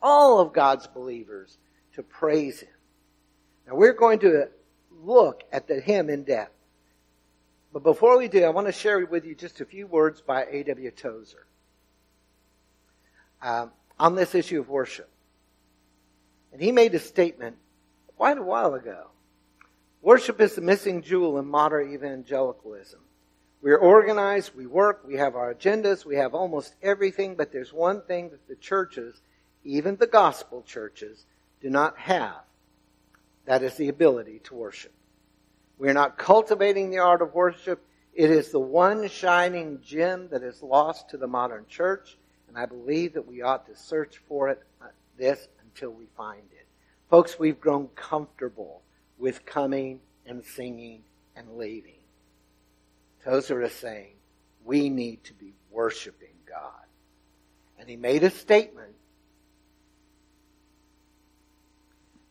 all 0.00 0.38
of 0.38 0.52
God's 0.52 0.86
believers 0.86 1.58
to 1.94 2.04
praise 2.04 2.60
him. 2.60 2.68
Now 3.66 3.74
we're 3.74 3.94
going 3.94 4.20
to 4.20 4.48
look 5.02 5.42
at 5.50 5.66
the 5.66 5.80
hymn 5.80 6.08
in 6.08 6.22
depth. 6.22 6.52
But 7.72 7.82
before 7.82 8.16
we 8.16 8.28
do, 8.28 8.44
I 8.44 8.50
want 8.50 8.68
to 8.68 8.72
share 8.72 9.04
with 9.04 9.24
you 9.24 9.34
just 9.34 9.60
a 9.60 9.64
few 9.64 9.88
words 9.88 10.20
by 10.20 10.44
A.W. 10.44 10.92
Tozer 10.92 11.46
um, 13.42 13.72
on 13.98 14.14
this 14.14 14.36
issue 14.36 14.60
of 14.60 14.68
worship. 14.68 15.10
And 16.52 16.62
he 16.62 16.70
made 16.70 16.94
a 16.94 17.00
statement 17.00 17.56
quite 18.16 18.38
a 18.38 18.42
while 18.42 18.74
ago. 18.74 19.08
Worship 20.06 20.40
is 20.40 20.54
the 20.54 20.60
missing 20.60 21.02
jewel 21.02 21.36
in 21.36 21.46
modern 21.46 21.92
evangelicalism. 21.92 23.00
We're 23.60 23.76
organized, 23.76 24.54
we 24.54 24.64
work, 24.64 25.02
we 25.04 25.16
have 25.16 25.34
our 25.34 25.52
agendas, 25.52 26.04
we 26.04 26.14
have 26.14 26.32
almost 26.32 26.76
everything, 26.80 27.34
but 27.34 27.50
there's 27.50 27.72
one 27.72 28.02
thing 28.02 28.30
that 28.30 28.46
the 28.46 28.54
churches, 28.54 29.20
even 29.64 29.96
the 29.96 30.06
gospel 30.06 30.62
churches, 30.64 31.24
do 31.60 31.70
not 31.70 31.98
have. 31.98 32.44
That 33.46 33.64
is 33.64 33.74
the 33.74 33.88
ability 33.88 34.42
to 34.44 34.54
worship. 34.54 34.92
We're 35.76 35.92
not 35.92 36.18
cultivating 36.18 36.90
the 36.90 36.98
art 36.98 37.20
of 37.20 37.34
worship. 37.34 37.82
It 38.14 38.30
is 38.30 38.52
the 38.52 38.60
one 38.60 39.08
shining 39.08 39.80
gem 39.84 40.28
that 40.28 40.44
is 40.44 40.62
lost 40.62 41.10
to 41.10 41.16
the 41.16 41.26
modern 41.26 41.66
church, 41.68 42.16
and 42.46 42.56
I 42.56 42.66
believe 42.66 43.14
that 43.14 43.26
we 43.26 43.42
ought 43.42 43.66
to 43.66 43.74
search 43.74 44.18
for 44.28 44.50
it, 44.50 44.62
uh, 44.80 44.86
this, 45.18 45.48
until 45.64 45.90
we 45.90 46.06
find 46.16 46.44
it. 46.52 46.66
Folks, 47.10 47.40
we've 47.40 47.60
grown 47.60 47.88
comfortable 47.96 48.82
with 49.18 49.46
coming 49.46 50.00
and 50.26 50.44
singing 50.44 51.02
and 51.34 51.56
leaving. 51.56 51.92
Tozer 53.24 53.62
is 53.62 53.72
saying, 53.72 54.14
we 54.64 54.88
need 54.88 55.24
to 55.24 55.34
be 55.34 55.54
worshiping 55.70 56.34
God. 56.48 56.72
And 57.78 57.88
he 57.88 57.96
made 57.96 58.24
a 58.24 58.30
statement. 58.30 58.94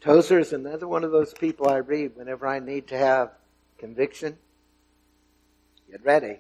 Tozer 0.02 0.40
is 0.40 0.54
another 0.54 0.88
one 0.88 1.04
of 1.04 1.12
those 1.12 1.34
people 1.34 1.68
I 1.68 1.78
read 1.78 2.16
whenever 2.16 2.46
I 2.46 2.60
need 2.60 2.88
to 2.88 2.98
have 2.98 3.32
conviction. 3.78 4.38
Get 5.90 6.04
ready. 6.04 6.38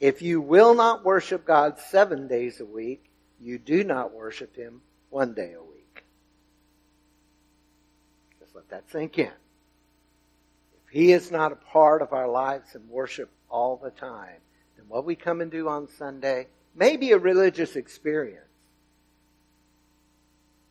If 0.00 0.20
you 0.20 0.40
will 0.40 0.74
not 0.74 1.04
worship 1.04 1.44
God 1.46 1.78
seven 1.78 2.26
days 2.26 2.60
a 2.60 2.64
week, 2.64 3.04
you 3.40 3.58
do 3.58 3.84
not 3.84 4.12
worship 4.12 4.56
Him 4.56 4.80
one 5.10 5.34
day 5.34 5.52
a 5.52 5.62
week. 5.62 5.73
Let 8.70 8.86
that 8.86 8.90
sink 8.90 9.18
in. 9.18 9.26
If 9.26 10.90
He 10.90 11.12
is 11.12 11.30
not 11.30 11.52
a 11.52 11.56
part 11.56 12.02
of 12.02 12.12
our 12.12 12.28
lives 12.28 12.74
and 12.74 12.88
worship 12.88 13.30
all 13.50 13.76
the 13.76 13.90
time, 13.90 14.40
then 14.76 14.86
what 14.88 15.04
we 15.04 15.14
come 15.14 15.40
and 15.40 15.50
do 15.50 15.68
on 15.68 15.88
Sunday 15.88 16.46
may 16.74 16.96
be 16.96 17.12
a 17.12 17.18
religious 17.18 17.76
experience. 17.76 18.40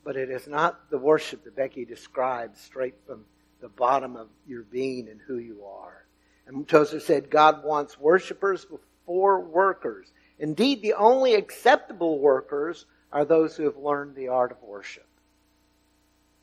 But 0.03 0.17
it 0.17 0.29
is 0.29 0.47
not 0.47 0.89
the 0.89 0.97
worship 0.97 1.43
that 1.43 1.55
Becky 1.55 1.85
described 1.85 2.57
straight 2.57 2.95
from 3.05 3.23
the 3.61 3.69
bottom 3.69 4.17
of 4.17 4.27
your 4.45 4.63
being 4.63 5.07
and 5.07 5.21
who 5.25 5.37
you 5.37 5.63
are. 5.65 6.05
And 6.47 6.67
Tozer 6.67 6.99
said 6.99 7.29
God 7.29 7.63
wants 7.63 7.97
worshipers 7.97 8.65
before 8.65 9.39
workers. 9.39 10.11
Indeed, 10.39 10.81
the 10.81 10.93
only 10.93 11.35
acceptable 11.35 12.19
workers 12.19 12.85
are 13.13 13.23
those 13.23 13.55
who 13.55 13.63
have 13.63 13.77
learned 13.77 14.15
the 14.15 14.27
art 14.27 14.51
of 14.51 14.61
worship. 14.61 15.05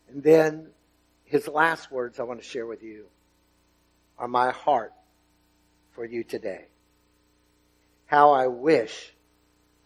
And 0.08 0.22
then 0.22 0.68
his 1.30 1.46
last 1.46 1.92
words 1.92 2.18
I 2.18 2.24
want 2.24 2.42
to 2.42 2.46
share 2.46 2.66
with 2.66 2.82
you 2.82 3.06
are 4.18 4.26
my 4.26 4.50
heart 4.50 4.92
for 5.92 6.04
you 6.04 6.24
today. 6.24 6.64
How 8.06 8.32
I 8.32 8.48
wish 8.48 9.14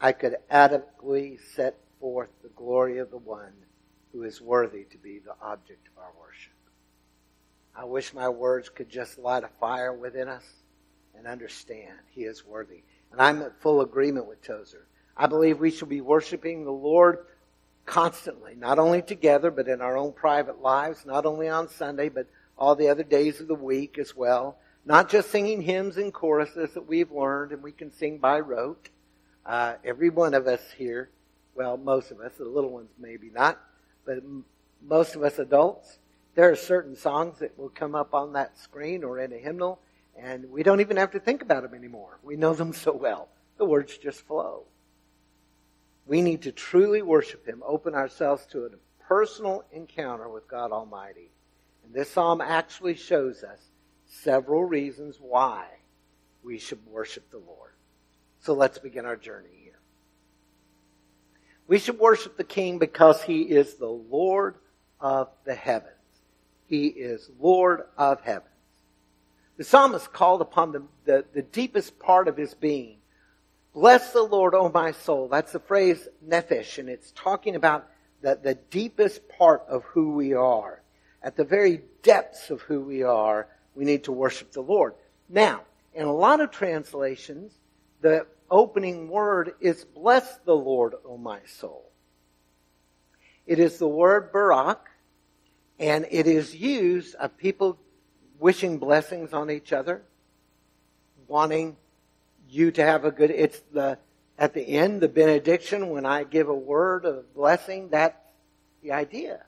I 0.01 0.13
could 0.13 0.37
adequately 0.49 1.39
set 1.55 1.79
forth 2.01 2.31
the 2.43 2.49
glory 2.49 2.97
of 2.97 3.11
the 3.11 3.19
one 3.19 3.53
who 4.11 4.23
is 4.23 4.41
worthy 4.41 4.85
to 4.85 4.97
be 4.97 5.19
the 5.19 5.35
object 5.43 5.87
of 5.89 6.03
our 6.03 6.13
worship. 6.19 6.55
I 7.77 7.85
wish 7.85 8.15
my 8.15 8.31
words 8.31 8.71
could 8.71 8.89
just 8.89 9.19
light 9.19 9.45
a 9.45 9.49
fire 9.61 9.93
within 9.93 10.29
us 10.29 10.45
and 11.15 11.27
understand 11.27 11.93
he 12.09 12.23
is 12.23 12.47
worthy. 12.47 12.85
And 13.13 13.21
I'm 13.21 13.43
in 13.43 13.51
full 13.61 13.83
agreement 13.83 14.27
with 14.27 14.43
Tozer. 14.43 14.87
I 15.15 15.27
believe 15.27 15.61
we 15.61 15.71
should 15.71 15.91
be 15.91 16.01
worshiping 16.01 16.65
the 16.65 16.71
Lord 16.71 17.27
constantly, 17.87 18.55
not 18.55 18.79
only 18.79 19.03
together, 19.03 19.51
but 19.51 19.69
in 19.69 19.81
our 19.81 19.97
own 19.97 20.13
private 20.13 20.61
lives, 20.63 21.05
not 21.05 21.27
only 21.27 21.49
on 21.49 21.69
Sunday, 21.69 22.09
but 22.09 22.27
all 22.57 22.75
the 22.75 22.89
other 22.89 23.03
days 23.03 23.41
of 23.41 23.49
the 23.49 23.55
week 23.55 23.99
as 23.99 24.15
well. 24.17 24.57
Not 24.87 25.11
just 25.11 25.31
singing 25.31 25.63
hymns 25.63 25.97
and 25.97 26.13
choruses 26.13 26.73
that 26.75 26.87
we've 26.87 27.11
learned 27.11 27.53
and 27.53 27.63
we 27.63 27.73
can 27.73 27.91
sing 27.91 28.19
by 28.19 28.41
rote. 28.41 28.91
Uh, 29.45 29.75
every 29.85 30.11
one 30.11 30.35
of 30.35 30.47
us 30.47 30.61
here, 30.77 31.11
well, 31.55 31.77
most 31.77 32.11
of 32.11 32.21
us, 32.21 32.33
the 32.39 32.45
little 32.45 32.71
ones 32.71 32.91
maybe 32.99 33.31
not, 33.31 33.61
but 34.05 34.19
most 34.83 35.15
of 35.15 35.23
us 35.23 35.39
adults, 35.39 35.99
there 36.35 36.51
are 36.51 36.57
certain 36.57 36.97
songs 36.97 37.39
that 37.39 37.59
will 37.59 37.69
come 37.69 37.95
up 37.95 38.15
on 38.15 38.33
that 38.33 38.59
screen 38.59 39.05
or 39.05 39.21
in 39.21 39.33
a 39.33 39.39
hymnal, 39.39 39.79
and 40.19 40.51
we 40.51 40.63
don't 40.63 40.81
even 40.81 40.97
have 40.97 41.13
to 41.13 41.21
think 41.21 41.43
about 41.43 41.63
them 41.63 41.75
anymore. 41.75 42.19
We 42.23 42.37
know 42.37 42.55
them 42.55 42.73
so 42.73 42.93
well. 42.93 43.29
The 43.59 43.65
words 43.65 43.97
just 43.99 44.27
flow. 44.27 44.65
We 46.07 46.23
need 46.23 46.43
to 46.43 46.53
truly 46.53 47.03
worship 47.03 47.47
Him, 47.47 47.63
open 47.67 47.95
ourselves 47.95 48.47
to 48.47 48.67
a 48.67 48.71
personal 49.07 49.65
encounter 49.73 50.29
with 50.29 50.49
God 50.49 50.73
Almighty. 50.73 51.31
And 51.85 51.95
this 51.95 52.11
psalm 52.11 52.41
actually 52.41 52.95
shows 52.95 53.43
us 53.43 53.61
several 54.07 54.65
reasons 54.65 55.19
why 55.21 55.67
we 56.43 56.59
should 56.59 56.85
worship 56.87 57.31
the 57.31 57.39
Lord. 57.39 57.73
So 58.41 58.53
let's 58.55 58.79
begin 58.79 59.07
our 59.07 59.17
journey 59.17 59.49
here. 59.63 59.79
We 61.67 61.79
should 61.79 61.99
worship 61.99 62.37
the 62.37 62.45
King 62.45 62.79
because 62.79 63.23
he 63.23 63.43
is 63.43 63.75
the 63.75 63.89
Lord 63.89 64.57
of 65.01 65.29
the 65.45 65.55
heavens. 65.55 65.91
He 66.67 66.87
is 66.87 67.31
Lord 67.41 67.85
of 67.97 68.21
heavens. 68.21 68.49
The 69.57 69.65
psalmist 69.65 70.13
called 70.13 70.41
upon 70.41 70.73
the, 70.73 70.83
the, 71.05 71.25
the 71.33 71.43
deepest 71.43 71.99
part 71.99 72.29
of 72.29 72.37
his 72.37 72.55
being. 72.55 72.99
Bless 73.75 74.13
the 74.13 74.23
Lord, 74.23 74.55
O 74.55 74.71
my 74.71 74.93
soul. 74.93 75.29
That's 75.29 75.53
the 75.53 75.61
phrase 75.61 76.07
nephesh, 76.27 76.79
and 76.79 76.89
it's 76.89 77.13
talking 77.13 77.57
about 77.57 77.89
the, 78.23 78.39
the 78.41 78.55
deepest 78.55 79.29
part 79.29 79.65
of 79.69 79.83
who 79.85 80.13
we 80.13 80.33
are 80.33 80.81
at 81.25 81.37
the 81.37 81.45
very 81.45 81.81
depths 82.03 82.51
of 82.51 82.61
who 82.61 82.83
we 82.83 83.03
are, 83.03 83.49
we 83.75 83.87
need 83.87 84.05
to 84.05 84.13
worship 84.13 84.53
the 84.53 84.61
Lord. 84.61 84.95
Now, 85.29 85.63
in 85.95 86.05
a 86.05 86.13
lot 86.13 86.41
of 86.41 86.51
translations, 86.51 87.53
the 88.03 88.27
opening 88.51 89.09
word 89.09 89.55
is 89.59 89.87
bless 89.87 90.37
the 90.45 90.55
Lord, 90.55 90.95
O 91.07 91.17
my 91.17 91.41
soul. 91.47 91.91
It 93.47 93.59
is 93.59 93.79
the 93.79 93.89
word 93.89 94.33
barak, 94.33 94.91
and 95.79 96.07
it 96.11 96.27
is 96.27 96.55
used 96.55 97.15
of 97.15 97.37
people 97.39 97.79
wishing 98.39 98.79
blessings 98.79 99.33
on 99.33 99.51
each 99.51 99.73
other, 99.73 100.03
wanting 101.27 101.77
you 102.55 102.71
to 102.73 102.85
have 102.85 103.05
a 103.05 103.11
good, 103.11 103.31
it's 103.31 103.61
the, 103.73 103.99
at 104.39 104.55
the 104.55 104.63
end, 104.63 105.01
the 105.01 105.09
benediction, 105.09 105.91
when 105.91 106.07
I 106.07 106.25
give 106.25 106.49
a 106.49 106.55
word 106.55 107.05
of 107.05 107.35
blessing, 107.35 107.89
that's 107.91 108.17
the 108.83 108.93
idea. 108.93 109.41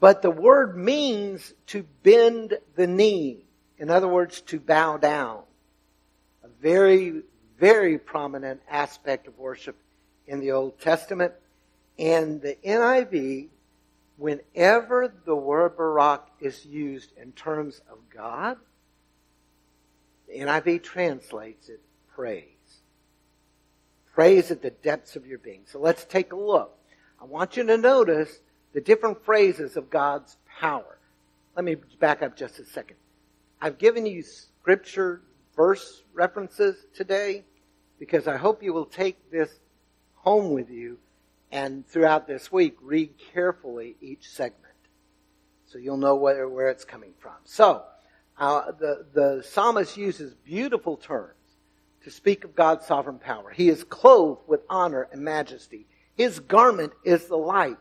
But 0.00 0.22
the 0.22 0.30
word 0.30 0.76
means 0.76 1.54
to 1.68 1.86
bend 2.02 2.58
the 2.76 2.86
knee. 2.86 3.46
In 3.78 3.90
other 3.90 4.08
words, 4.08 4.40
to 4.42 4.60
bow 4.60 4.98
down. 4.98 5.42
A 6.42 6.48
very, 6.60 7.22
very 7.58 7.98
prominent 7.98 8.60
aspect 8.68 9.26
of 9.26 9.38
worship 9.38 9.76
in 10.26 10.40
the 10.40 10.52
Old 10.52 10.78
Testament. 10.80 11.32
And 11.98 12.42
the 12.42 12.56
NIV, 12.64 13.48
whenever 14.16 15.12
the 15.24 15.36
word 15.36 15.76
Barak 15.76 16.26
is 16.40 16.66
used 16.66 17.12
in 17.16 17.32
terms 17.32 17.80
of 17.90 17.98
God, 18.14 18.58
the 20.34 20.40
NIV 20.40 20.82
translates 20.82 21.68
it 21.68 21.80
praise. 22.16 22.42
Praise 24.14 24.50
at 24.50 24.62
the 24.62 24.70
depths 24.70 25.14
of 25.14 25.26
your 25.26 25.38
being. 25.38 25.62
So 25.66 25.78
let's 25.78 26.04
take 26.04 26.32
a 26.32 26.36
look. 26.36 26.76
I 27.20 27.24
want 27.24 27.56
you 27.56 27.64
to 27.64 27.76
notice 27.76 28.40
the 28.72 28.80
different 28.80 29.24
phrases 29.24 29.76
of 29.76 29.90
God's 29.90 30.36
power. 30.58 30.98
Let 31.54 31.64
me 31.64 31.76
back 32.00 32.22
up 32.22 32.36
just 32.36 32.58
a 32.58 32.64
second. 32.64 32.96
I've 33.60 33.78
given 33.78 34.06
you 34.06 34.24
scripture 34.24 35.22
verse 35.54 36.02
references 36.12 36.76
today 36.96 37.44
because 38.00 38.26
I 38.26 38.36
hope 38.36 38.60
you 38.60 38.72
will 38.72 38.86
take 38.86 39.30
this 39.30 39.50
home 40.14 40.52
with 40.52 40.68
you 40.68 40.98
and 41.52 41.86
throughout 41.86 42.26
this 42.26 42.50
week 42.50 42.76
read 42.82 43.14
carefully 43.32 43.94
each 44.00 44.28
segment 44.28 44.74
so 45.66 45.78
you'll 45.78 45.96
know 45.96 46.16
where, 46.16 46.48
where 46.48 46.70
it's 46.70 46.84
coming 46.84 47.12
from. 47.20 47.34
So, 47.44 47.84
uh, 48.38 48.72
the, 48.72 49.06
the 49.12 49.44
psalmist 49.48 49.96
uses 49.96 50.34
beautiful 50.34 50.96
terms 50.96 51.34
to 52.02 52.10
speak 52.10 52.44
of 52.44 52.54
God's 52.54 52.86
sovereign 52.86 53.18
power. 53.18 53.50
He 53.50 53.68
is 53.68 53.84
clothed 53.84 54.42
with 54.46 54.60
honor 54.68 55.08
and 55.12 55.22
majesty. 55.22 55.86
His 56.16 56.40
garment 56.40 56.92
is 57.04 57.26
the 57.26 57.36
light. 57.36 57.76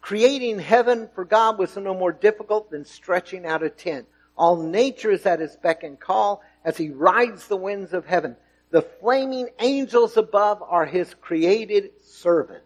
Creating 0.00 0.58
heaven 0.58 1.08
for 1.14 1.24
God 1.24 1.58
was 1.58 1.76
no 1.76 1.94
more 1.94 2.12
difficult 2.12 2.70
than 2.70 2.84
stretching 2.84 3.46
out 3.46 3.62
a 3.62 3.70
tent. 3.70 4.06
All 4.36 4.56
nature 4.56 5.10
is 5.10 5.26
at 5.26 5.40
his 5.40 5.56
beck 5.56 5.82
and 5.82 5.98
call 5.98 6.42
as 6.64 6.76
he 6.76 6.90
rides 6.90 7.46
the 7.46 7.56
winds 7.56 7.92
of 7.92 8.06
heaven. 8.06 8.36
The 8.70 8.82
flaming 8.82 9.48
angels 9.58 10.16
above 10.16 10.62
are 10.62 10.86
his 10.86 11.14
created 11.14 11.90
servants. 12.02 12.64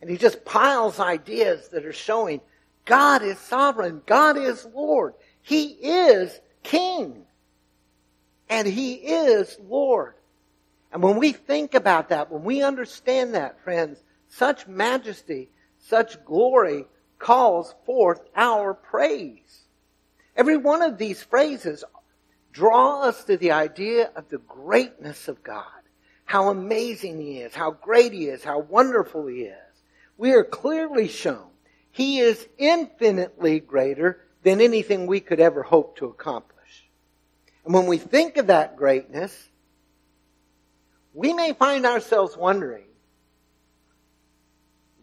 And 0.00 0.08
he 0.08 0.16
just 0.16 0.44
piles 0.44 1.00
ideas 1.00 1.68
that 1.68 1.84
are 1.84 1.92
showing 1.92 2.40
God 2.84 3.22
is 3.22 3.38
sovereign. 3.38 4.02
God 4.06 4.38
is 4.38 4.66
Lord. 4.74 5.14
He 5.48 5.64
is 5.64 6.38
King. 6.62 7.24
And 8.50 8.68
He 8.68 8.92
is 8.96 9.58
Lord. 9.66 10.12
And 10.92 11.02
when 11.02 11.16
we 11.16 11.32
think 11.32 11.72
about 11.72 12.10
that, 12.10 12.30
when 12.30 12.44
we 12.44 12.62
understand 12.62 13.32
that, 13.32 13.64
friends, 13.64 13.98
such 14.28 14.66
majesty, 14.66 15.48
such 15.78 16.22
glory 16.26 16.84
calls 17.18 17.74
forth 17.86 18.20
our 18.36 18.74
praise. 18.74 19.62
Every 20.36 20.58
one 20.58 20.82
of 20.82 20.98
these 20.98 21.22
phrases 21.22 21.82
draw 22.52 23.04
us 23.04 23.24
to 23.24 23.38
the 23.38 23.52
idea 23.52 24.10
of 24.16 24.28
the 24.28 24.38
greatness 24.40 25.28
of 25.28 25.42
God. 25.42 25.64
How 26.26 26.50
amazing 26.50 27.22
He 27.22 27.38
is, 27.38 27.54
how 27.54 27.70
great 27.70 28.12
He 28.12 28.26
is, 28.26 28.44
how 28.44 28.58
wonderful 28.58 29.26
He 29.28 29.44
is. 29.44 29.82
We 30.18 30.32
are 30.32 30.44
clearly 30.44 31.08
shown 31.08 31.48
He 31.90 32.18
is 32.18 32.46
infinitely 32.58 33.60
greater 33.60 34.20
than 34.48 34.62
anything 34.62 35.06
we 35.06 35.20
could 35.20 35.40
ever 35.40 35.62
hope 35.62 35.98
to 35.98 36.06
accomplish. 36.06 36.88
And 37.66 37.74
when 37.74 37.86
we 37.86 37.98
think 37.98 38.38
of 38.38 38.46
that 38.46 38.76
greatness, 38.76 39.50
we 41.12 41.34
may 41.34 41.52
find 41.52 41.84
ourselves 41.84 42.34
wondering, 42.34 42.86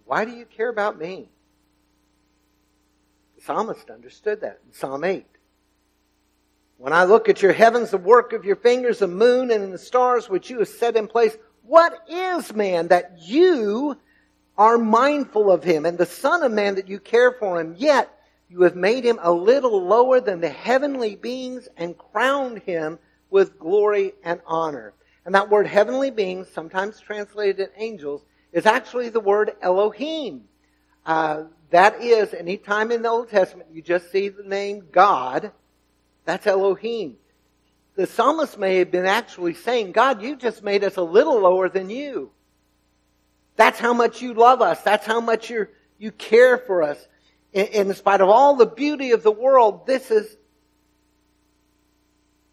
why 0.05 0.25
do 0.25 0.31
you 0.31 0.45
care 0.45 0.69
about 0.69 0.97
me? 0.97 1.29
The 3.35 3.43
psalmist 3.43 3.91
understood 3.91 4.41
that 4.41 4.61
in 4.65 4.73
Psalm 4.73 5.03
8. 5.03 5.27
When 6.77 6.91
I 6.91 7.03
look 7.03 7.29
at 7.29 7.43
your 7.43 7.53
heavens, 7.53 7.91
the 7.91 7.99
work 7.99 8.33
of 8.33 8.45
your 8.45 8.55
fingers, 8.55 8.97
the 8.97 9.07
moon 9.07 9.51
and 9.51 9.71
the 9.71 9.77
stars 9.77 10.27
which 10.27 10.49
you 10.49 10.57
have 10.57 10.67
set 10.67 10.95
in 10.95 11.07
place, 11.07 11.37
what 11.61 11.93
is 12.09 12.51
man 12.51 12.87
that 12.87 13.19
you 13.19 13.95
are 14.57 14.79
mindful 14.79 15.51
of 15.51 15.63
him 15.63 15.85
and 15.85 15.99
the 15.99 16.05
son 16.07 16.41
of 16.41 16.51
man 16.51 16.75
that 16.75 16.87
you 16.87 16.99
care 16.99 17.31
for 17.31 17.59
him? 17.59 17.75
Yet 17.77 18.11
you 18.49 18.61
have 18.63 18.75
made 18.75 19.03
him 19.03 19.19
a 19.21 19.31
little 19.31 19.83
lower 19.83 20.21
than 20.21 20.41
the 20.41 20.49
heavenly 20.49 21.15
beings 21.15 21.67
and 21.77 21.97
crowned 21.97 22.59
him 22.59 22.99
with 23.29 23.59
glory 23.59 24.13
and 24.23 24.39
honor. 24.45 24.93
And 25.25 25.33
that 25.33 25.49
word 25.49 25.67
heavenly 25.67 26.11
beings, 26.11 26.47
sometimes 26.53 26.99
translated 26.99 27.59
in 27.59 27.69
angels, 27.75 28.23
is 28.53 28.65
actually 28.65 29.09
the 29.09 29.19
word 29.19 29.53
Elohim. 29.61 30.43
Uh, 31.05 31.43
that 31.71 32.01
is, 32.01 32.33
anytime 32.33 32.91
in 32.91 33.01
the 33.01 33.09
Old 33.09 33.29
Testament 33.29 33.69
you 33.73 33.81
just 33.81 34.11
see 34.11 34.29
the 34.29 34.43
name 34.43 34.87
God, 34.91 35.51
that's 36.25 36.47
Elohim. 36.47 37.17
The 37.95 38.07
psalmist 38.07 38.57
may 38.57 38.77
have 38.77 38.91
been 38.91 39.05
actually 39.05 39.53
saying, 39.53 39.93
God, 39.93 40.21
you 40.21 40.35
just 40.35 40.63
made 40.63 40.83
us 40.83 40.97
a 40.97 41.01
little 41.01 41.39
lower 41.39 41.69
than 41.69 41.89
you. 41.89 42.31
That's 43.55 43.79
how 43.79 43.93
much 43.93 44.21
you 44.21 44.33
love 44.33 44.61
us. 44.61 44.81
That's 44.81 45.05
how 45.05 45.21
much 45.21 45.49
you 45.49 45.67
you 45.97 46.11
care 46.11 46.57
for 46.57 46.83
us. 46.83 47.07
In, 47.55 47.87
in 47.87 47.93
spite 47.95 48.21
of 48.21 48.29
all 48.29 48.55
the 48.55 48.67
beauty 48.67 49.11
of 49.11 49.23
the 49.23 49.31
world, 49.31 49.87
this 49.87 50.11
is 50.11 50.37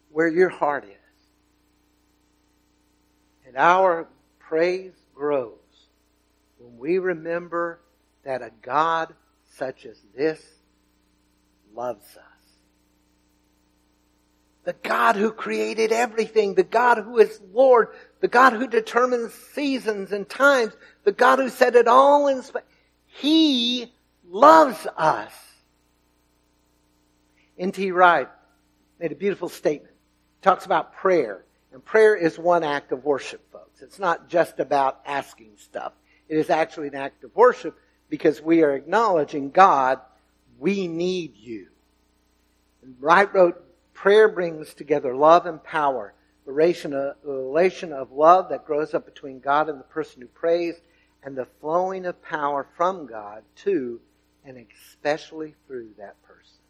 where 0.09 0.27
your 0.27 0.49
heart 0.49 0.85
is. 0.85 0.89
And 3.45 3.55
our 3.55 4.07
praise 4.39 4.95
grows 5.13 5.59
when 6.57 6.79
we 6.79 6.97
remember 6.97 7.79
that 8.23 8.41
a 8.41 8.51
God 8.63 9.13
such 9.57 9.85
as 9.85 9.99
this 10.15 10.43
loves 11.75 12.17
us 12.17 12.33
the 14.63 14.73
God 14.73 15.15
who 15.15 15.31
created 15.31 15.91
everything, 15.91 16.53
the 16.53 16.63
God 16.63 16.97
who 16.97 17.17
is 17.17 17.41
Lord, 17.51 17.89
the 18.21 18.27
God 18.27 18.53
who 18.53 18.67
determines 18.67 19.33
seasons 19.33 20.11
and 20.11 20.27
times, 20.27 20.73
the 21.03 21.11
God 21.11 21.39
who 21.39 21.49
set 21.49 21.75
it 21.75 21.87
all 21.87 22.27
in 22.27 22.41
space. 22.41 22.63
He 23.05 23.92
loves 24.27 24.87
us. 24.97 25.31
N.T. 27.57 27.91
Wright 27.91 28.29
made 28.99 29.11
a 29.11 29.15
beautiful 29.15 29.49
statement. 29.49 29.93
He 30.39 30.43
talks 30.43 30.65
about 30.65 30.95
prayer. 30.95 31.43
And 31.71 31.83
prayer 31.83 32.15
is 32.15 32.37
one 32.37 32.63
act 32.63 32.91
of 32.91 33.03
worship, 33.03 33.41
folks. 33.51 33.81
It's 33.81 33.99
not 33.99 34.29
just 34.29 34.59
about 34.59 35.01
asking 35.05 35.53
stuff. 35.57 35.93
It 36.29 36.37
is 36.37 36.49
actually 36.49 36.87
an 36.87 36.95
act 36.95 37.23
of 37.23 37.35
worship 37.35 37.77
because 38.09 38.41
we 38.41 38.61
are 38.61 38.75
acknowledging 38.75 39.49
God, 39.49 39.99
we 40.59 40.87
need 40.87 41.35
you. 41.35 41.67
And 42.83 42.95
Wright 42.99 43.31
wrote, 43.33 43.59
Prayer 43.93 44.29
brings 44.29 44.73
together 44.73 45.15
love 45.15 45.45
and 45.45 45.63
power, 45.63 46.13
the 46.45 46.51
relation, 46.51 46.93
of, 46.93 47.15
the 47.23 47.31
relation 47.31 47.93
of 47.93 48.11
love 48.11 48.49
that 48.49 48.65
grows 48.65 48.93
up 48.93 49.05
between 49.05 49.39
God 49.39 49.69
and 49.69 49.79
the 49.79 49.85
person 49.85 50.21
who 50.21 50.27
prays, 50.27 50.75
and 51.23 51.35
the 51.35 51.47
flowing 51.61 52.05
of 52.05 52.21
power 52.21 52.67
from 52.75 53.07
God 53.07 53.43
to 53.57 53.99
and 54.45 54.65
especially 54.87 55.55
through 55.67 55.89
that 55.97 56.21
person. 56.23 56.61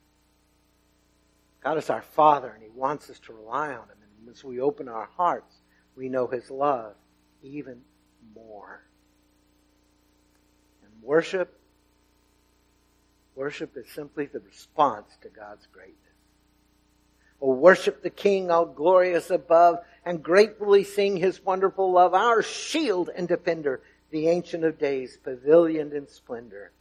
God 1.64 1.78
is 1.78 1.90
our 1.90 2.02
Father, 2.02 2.50
and 2.50 2.62
He 2.62 2.70
wants 2.70 3.10
us 3.10 3.20
to 3.22 3.34
rely 3.34 3.70
on 3.70 3.84
Him. 3.84 3.98
And 4.20 4.30
as 4.30 4.44
we 4.44 4.60
open 4.60 4.88
our 4.88 5.10
hearts, 5.16 5.56
we 5.96 6.10
know 6.10 6.28
His 6.28 6.52
love 6.52 6.96
even 7.42 7.82
more. 8.36 8.84
And 10.84 10.92
worship, 11.02 11.58
worship 13.36 13.76
is 13.78 13.90
simply 13.90 14.26
the 14.26 14.42
response 14.42 15.08
to 15.22 15.30
God's 15.30 15.68
greatness. 15.68 15.98
Oh, 17.42 17.54
worship 17.54 18.04
the 18.04 18.10
King, 18.10 18.52
all 18.52 18.66
glorious 18.66 19.30
above, 19.30 19.80
and 20.06 20.24
gratefully 20.24 20.84
sing 20.84 21.18
his 21.18 21.44
wonderful 21.44 21.92
love, 21.92 22.14
our 22.14 22.42
shield 22.42 23.10
and 23.14 23.28
defender, 23.28 23.82
the 24.12 24.30
Ancient 24.30 24.64
of 24.64 24.80
Days, 24.80 25.18
pavilioned 25.26 25.94
in 25.94 26.08
splendor 26.08 26.72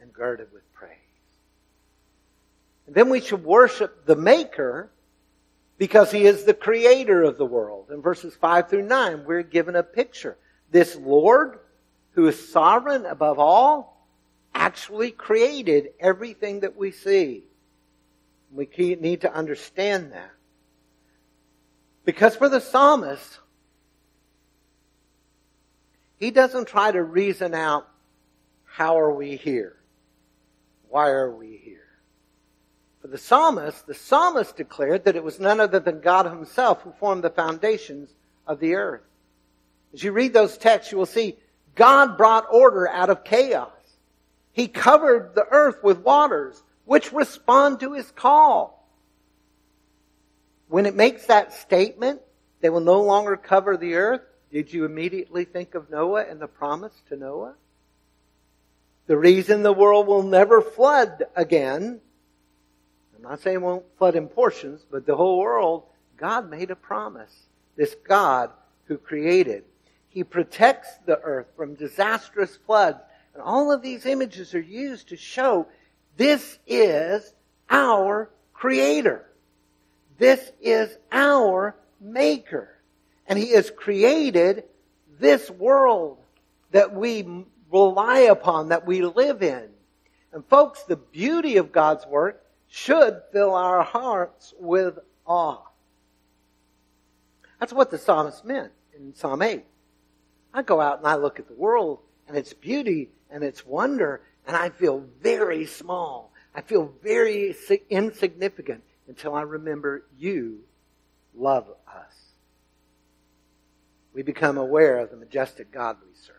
and 0.00 0.12
girded 0.12 0.52
with 0.52 0.62
praise. 0.72 0.92
And 2.86 2.94
then 2.94 3.08
we 3.08 3.20
should 3.20 3.44
worship 3.44 4.06
the 4.06 4.16
Maker 4.16 4.90
because 5.78 6.10
he 6.10 6.24
is 6.24 6.44
the 6.44 6.54
creator 6.54 7.22
of 7.22 7.36
the 7.36 7.46
world. 7.46 7.90
In 7.90 8.00
verses 8.00 8.34
5 8.34 8.70
through 8.70 8.86
9, 8.86 9.24
we're 9.24 9.42
given 9.42 9.76
a 9.76 9.82
picture. 9.82 10.36
This 10.70 10.96
Lord, 10.96 11.58
who 12.12 12.26
is 12.28 12.48
sovereign 12.50 13.04
above 13.04 13.38
all, 13.38 14.06
actually 14.54 15.10
created 15.10 15.90
everything 16.00 16.60
that 16.60 16.76
we 16.76 16.90
see. 16.90 17.44
We 18.52 18.68
need 19.00 19.22
to 19.22 19.32
understand 19.32 20.12
that. 20.12 20.30
Because 22.04 22.36
for 22.36 22.48
the 22.48 22.60
psalmist, 22.60 23.40
he 26.18 26.30
doesn't 26.30 26.68
try 26.68 26.92
to 26.92 27.02
reason 27.02 27.52
out 27.52 27.88
how 28.64 28.98
are 28.98 29.12
we 29.12 29.36
here? 29.36 29.76
Why 30.96 31.10
are 31.10 31.30
we 31.30 31.60
here? 31.62 31.90
For 33.02 33.08
the 33.08 33.18
psalmist, 33.18 33.86
the 33.86 33.92
psalmist 33.92 34.56
declared 34.56 35.04
that 35.04 35.14
it 35.14 35.22
was 35.22 35.38
none 35.38 35.60
other 35.60 35.78
than 35.78 36.00
God 36.00 36.24
himself 36.24 36.80
who 36.80 36.92
formed 36.92 37.22
the 37.22 37.28
foundations 37.28 38.08
of 38.46 38.60
the 38.60 38.76
earth. 38.76 39.02
As 39.92 40.02
you 40.02 40.12
read 40.12 40.32
those 40.32 40.56
texts, 40.56 40.90
you 40.90 40.96
will 40.96 41.04
see 41.04 41.36
God 41.74 42.16
brought 42.16 42.46
order 42.50 42.88
out 42.88 43.10
of 43.10 43.24
chaos. 43.24 43.68
He 44.52 44.68
covered 44.68 45.34
the 45.34 45.44
earth 45.50 45.84
with 45.84 45.98
waters 45.98 46.62
which 46.86 47.12
respond 47.12 47.80
to 47.80 47.92
his 47.92 48.10
call. 48.10 48.88
When 50.68 50.86
it 50.86 50.96
makes 50.96 51.26
that 51.26 51.52
statement, 51.52 52.22
they 52.62 52.70
will 52.70 52.80
no 52.80 53.02
longer 53.02 53.36
cover 53.36 53.76
the 53.76 53.96
earth, 53.96 54.22
did 54.50 54.72
you 54.72 54.86
immediately 54.86 55.44
think 55.44 55.74
of 55.74 55.90
Noah 55.90 56.24
and 56.24 56.40
the 56.40 56.46
promise 56.46 56.94
to 57.10 57.16
Noah? 57.16 57.52
The 59.06 59.16
reason 59.16 59.62
the 59.62 59.72
world 59.72 60.06
will 60.06 60.22
never 60.22 60.60
flood 60.60 61.24
again, 61.36 62.00
I'm 63.14 63.22
not 63.22 63.40
saying 63.40 63.56
it 63.56 63.62
won't 63.62 63.84
flood 63.98 64.16
in 64.16 64.28
portions, 64.28 64.84
but 64.90 65.06
the 65.06 65.16
whole 65.16 65.38
world, 65.38 65.84
God 66.16 66.50
made 66.50 66.70
a 66.70 66.76
promise. 66.76 67.32
This 67.76 67.94
God 68.06 68.50
who 68.86 68.98
created. 68.98 69.64
He 70.08 70.24
protects 70.24 70.88
the 71.04 71.20
earth 71.20 71.46
from 71.56 71.74
disastrous 71.74 72.56
floods. 72.66 72.98
And 73.34 73.42
all 73.42 73.70
of 73.70 73.82
these 73.82 74.06
images 74.06 74.54
are 74.54 74.60
used 74.60 75.08
to 75.08 75.16
show 75.16 75.66
this 76.16 76.58
is 76.66 77.34
our 77.68 78.30
creator. 78.54 79.26
This 80.18 80.52
is 80.60 80.96
our 81.12 81.76
maker. 82.00 82.70
And 83.26 83.38
he 83.38 83.50
has 83.52 83.70
created 83.70 84.64
this 85.18 85.50
world 85.50 86.18
that 86.70 86.94
we 86.94 87.44
rely 87.84 88.20
upon, 88.20 88.68
that 88.68 88.86
we 88.86 89.02
live 89.02 89.42
in. 89.42 89.68
And 90.32 90.44
folks, 90.46 90.82
the 90.84 90.96
beauty 90.96 91.56
of 91.56 91.72
God's 91.72 92.06
work 92.06 92.42
should 92.68 93.20
fill 93.32 93.54
our 93.54 93.82
hearts 93.82 94.54
with 94.58 94.98
awe. 95.26 95.62
That's 97.60 97.72
what 97.72 97.90
the 97.90 97.98
psalmist 97.98 98.44
meant 98.44 98.72
in 98.96 99.14
Psalm 99.14 99.42
8. 99.42 99.64
I 100.52 100.62
go 100.62 100.80
out 100.80 100.98
and 100.98 101.06
I 101.06 101.16
look 101.16 101.38
at 101.38 101.48
the 101.48 101.54
world 101.54 102.00
and 102.28 102.36
its 102.36 102.52
beauty 102.52 103.10
and 103.30 103.42
its 103.42 103.64
wonder, 103.64 104.22
and 104.46 104.56
I 104.56 104.70
feel 104.70 105.04
very 105.22 105.66
small. 105.66 106.32
I 106.54 106.60
feel 106.60 106.92
very 107.02 107.54
insignificant 107.90 108.82
until 109.08 109.34
I 109.34 109.42
remember 109.42 110.04
you 110.18 110.60
love 111.34 111.68
us. 111.86 112.14
We 114.14 114.22
become 114.22 114.56
aware 114.56 114.98
of 114.98 115.10
the 115.10 115.16
majestic 115.16 115.70
God 115.70 115.98
we 116.02 116.14
serve. 116.14 116.36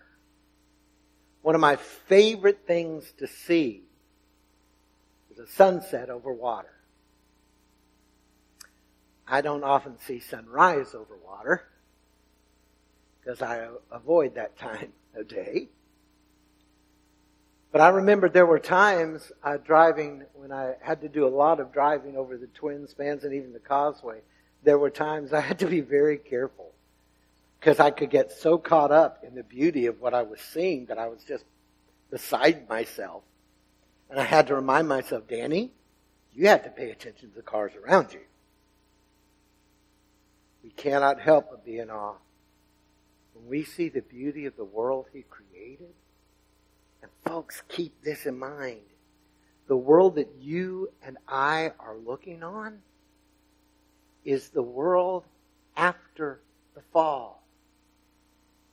One 1.47 1.55
of 1.55 1.61
my 1.61 1.77
favorite 1.77 2.67
things 2.67 3.13
to 3.19 3.25
see 3.25 3.83
is 5.31 5.39
a 5.39 5.47
sunset 5.47 6.09
over 6.09 6.33
water. 6.33 6.73
I 9.25 9.39
don't 9.39 9.63
often 9.63 9.97
see 9.97 10.19
sunrise 10.19 10.93
over 10.93 11.15
water 11.15 11.63
because 13.21 13.41
I 13.41 13.69
avoid 13.89 14.35
that 14.35 14.57
time 14.57 14.91
of 15.15 15.29
day. 15.29 15.69
But 17.71 17.79
I 17.79 17.87
remember 17.87 18.27
there 18.27 18.45
were 18.45 18.59
times 18.59 19.31
uh, 19.41 19.55
driving 19.55 20.25
when 20.33 20.51
I 20.51 20.73
had 20.81 20.99
to 20.99 21.07
do 21.07 21.25
a 21.25 21.29
lot 21.29 21.61
of 21.61 21.71
driving 21.71 22.17
over 22.17 22.35
the 22.35 22.47
Twin 22.47 22.89
Spans 22.89 23.23
and 23.23 23.33
even 23.33 23.53
the 23.53 23.59
Causeway. 23.59 24.19
There 24.63 24.77
were 24.77 24.89
times 24.89 25.31
I 25.31 25.39
had 25.39 25.59
to 25.59 25.67
be 25.67 25.79
very 25.79 26.17
careful 26.17 26.73
because 27.59 27.79
I 27.79 27.91
could 27.91 28.09
get 28.09 28.31
so 28.31 28.57
caught 28.57 28.91
up 28.91 29.23
in 29.23 29.35
the 29.35 29.43
beauty 29.43 29.87
of 29.87 29.99
what 29.99 30.13
I 30.13 30.23
was 30.23 30.39
seeing 30.39 30.85
that 30.87 30.97
I 30.97 31.07
was 31.07 31.23
just 31.23 31.43
beside 32.09 32.69
myself. 32.69 33.23
And 34.09 34.19
I 34.19 34.23
had 34.23 34.47
to 34.47 34.55
remind 34.55 34.87
myself, 34.87 35.27
Danny, 35.27 35.71
you 36.33 36.47
have 36.47 36.63
to 36.63 36.69
pay 36.69 36.91
attention 36.91 37.29
to 37.29 37.35
the 37.35 37.41
cars 37.41 37.73
around 37.75 38.13
you. 38.13 38.21
We 40.63 40.69
cannot 40.69 41.19
help 41.19 41.49
but 41.49 41.65
be 41.65 41.79
in 41.79 41.89
awe 41.89 42.15
when 43.33 43.49
we 43.49 43.63
see 43.63 43.89
the 43.89 44.01
beauty 44.01 44.45
of 44.45 44.55
the 44.55 44.65
world 44.65 45.07
He 45.13 45.23
created 45.23 45.93
and 47.01 47.11
folks, 47.25 47.61
keep 47.67 48.03
this 48.03 48.25
in 48.25 48.37
mind. 48.37 48.81
The 49.67 49.77
world 49.77 50.15
that 50.15 50.29
you 50.39 50.89
and 51.03 51.17
I 51.27 51.71
are 51.79 51.97
looking 51.97 52.43
on 52.43 52.79
is 54.23 54.49
the 54.49 54.61
world 54.61 55.23
after 55.75 56.41
the 56.73 56.81
fall. 56.93 57.36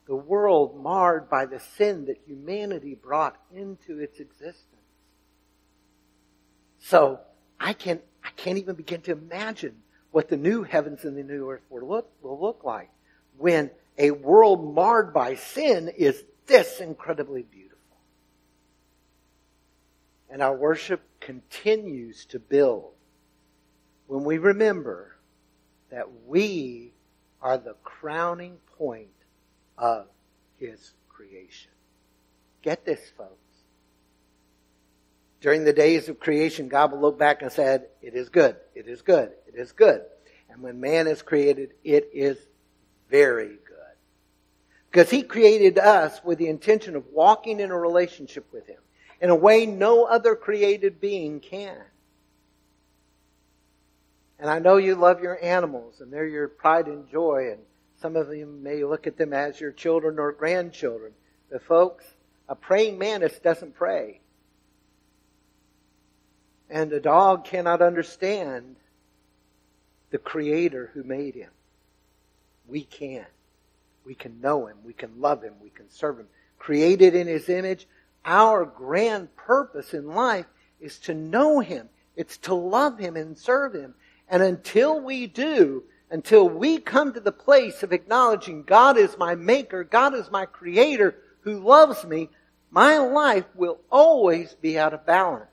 The 0.07 0.17
world 0.17 0.83
marred 0.83 1.31
by 1.31 1.47
the 1.47 1.61
sin 1.61 2.07
that 2.07 2.21
humanity 2.27 2.95
brought 2.95 3.37
into 3.55 4.01
its 4.01 4.21
existence. 4.21 4.69
So 6.79 7.21
I 7.59 7.73
can 7.73 8.01
I 8.23 8.31
can't 8.37 8.59
even 8.59 8.75
begin 8.75 9.01
to 9.03 9.12
imagine 9.12 9.83
what 10.11 10.29
the 10.29 10.37
new 10.37 10.62
heavens 10.62 11.05
and 11.05 11.17
the 11.17 11.23
new 11.23 11.51
earth 11.51 11.62
will 11.71 11.87
look, 11.87 12.11
will 12.23 12.40
look 12.40 12.64
like 12.64 12.90
when 13.37 13.71
a 13.99 14.11
world 14.11 14.75
marred 14.75 15.12
by 15.12 15.35
sin 15.35 15.88
is 15.88 16.23
this 16.47 16.81
incredibly 16.81 17.43
beautiful 17.43 17.64
and 20.35 20.43
our 20.43 20.57
worship 20.57 21.01
continues 21.21 22.25
to 22.25 22.40
build 22.40 22.93
when 24.09 24.25
we 24.25 24.37
remember 24.37 25.17
that 25.90 26.09
we 26.27 26.93
are 27.40 27.57
the 27.57 27.77
crowning 27.85 28.57
point 28.77 29.09
of 29.79 30.07
His 30.59 30.93
creation. 31.09 31.71
Get 32.63 32.85
this, 32.85 33.01
folks. 33.17 33.31
During 35.41 35.65
the 35.65 35.73
days 35.73 36.09
of 36.09 36.21
creation, 36.21 36.69
God 36.69 36.93
will 36.93 37.01
look 37.01 37.19
back 37.19 37.43
and 37.43 37.53
said, 37.53 37.89
it 38.01 38.15
is 38.15 38.31
good, 38.31 38.57
it 38.75 38.89
is 38.89 39.03
good, 39.03 39.33
it 39.47 39.55
is 39.57 39.73
good. 39.73 40.03
And 40.49 40.63
when 40.63 40.81
man 40.81 41.07
is 41.07 41.21
created, 41.21 41.75
it 41.85 42.09
is 42.15 42.39
very 43.11 43.49
good. 43.49 43.75
Because 44.91 45.11
He 45.11 45.23
created 45.23 45.79
us 45.79 46.21
with 46.25 46.39
the 46.39 46.49
intention 46.49 46.97
of 46.97 47.05
walking 47.13 47.61
in 47.61 47.71
a 47.71 47.79
relationship 47.79 48.47
with 48.53 48.67
Him 48.67 48.79
in 49.21 49.31
a 49.31 49.35
way 49.35 49.67
no 49.67 50.05
other 50.05 50.35
created 50.35 51.01
being 51.01 51.41
can. 51.41 51.77
And 54.39 54.51
I 54.51 54.59
know 54.59 54.77
you 54.77 54.95
love 54.95 55.23
your 55.23 55.43
animals 55.43 56.01
and 56.01 56.13
they're 56.13 56.27
your 56.27 56.49
pride 56.49 56.87
and 56.87 57.09
joy 57.09 57.51
and 57.53 57.61
some 58.05 58.17
of 58.17 58.37
you 58.37 58.45
may 58.45 58.85
look 58.85 59.07
at 59.07 59.17
them 59.17 59.33
as 59.33 59.59
your 59.59 59.73
children 59.73 60.19
or 60.19 60.31
grandchildren. 60.31 61.12
But 61.51 61.62
folks, 61.62 62.05
a 62.51 62.55
praying 62.55 62.99
mantis 62.99 63.38
doesn't 63.38 63.77
pray. 63.77 64.21
And 66.69 66.93
a 66.93 67.01
dog 67.01 67.47
cannot 67.47 67.81
understand 67.81 68.77
the 70.11 70.19
creator 70.19 70.90
who 70.93 71.03
made 71.03 71.35
him. 71.35 71.49
We 72.69 72.83
can. 72.83 73.25
We 74.05 74.14
can 74.14 74.38
know 74.38 74.67
him. 74.67 74.77
We 74.85 74.93
can 74.93 75.19
love 75.19 75.43
him. 75.43 75.55
We 75.62 75.71
can 75.71 75.88
serve 75.88 76.19
him. 76.19 76.27
Created 76.59 77.14
in 77.14 77.27
his 77.27 77.49
image, 77.49 77.87
our 78.23 78.67
grand 78.67 79.35
purpose 79.35 79.95
in 79.95 80.09
life 80.09 80.45
is 80.79 80.99
to 80.99 81.14
know 81.14 81.61
Him. 81.61 81.88
It's 82.17 82.37
to 82.38 82.53
love 82.53 82.99
Him 82.99 83.17
and 83.17 83.38
serve 83.38 83.73
Him. 83.75 83.95
And 84.29 84.43
until 84.43 85.01
we 85.01 85.27
do, 85.27 85.85
until 86.14 86.48
we 86.48 86.79
come 86.79 87.12
to 87.12 87.18
the 87.18 87.33
place 87.33 87.83
of 87.83 87.92
acknowledging 87.92 88.62
God 88.62 88.96
is 88.96 89.18
my 89.18 89.35
maker, 89.35 89.83
God 89.83 90.14
is 90.14 90.31
my 90.31 90.46
creator 90.46 91.16
who 91.40 91.59
loves 91.59 92.05
me, 92.05 92.31
my 92.70 92.98
life 92.98 93.46
will 93.57 93.81
always 93.90 94.55
be 94.55 94.79
out 94.79 94.94
of 94.94 95.05
balance. 95.05 95.48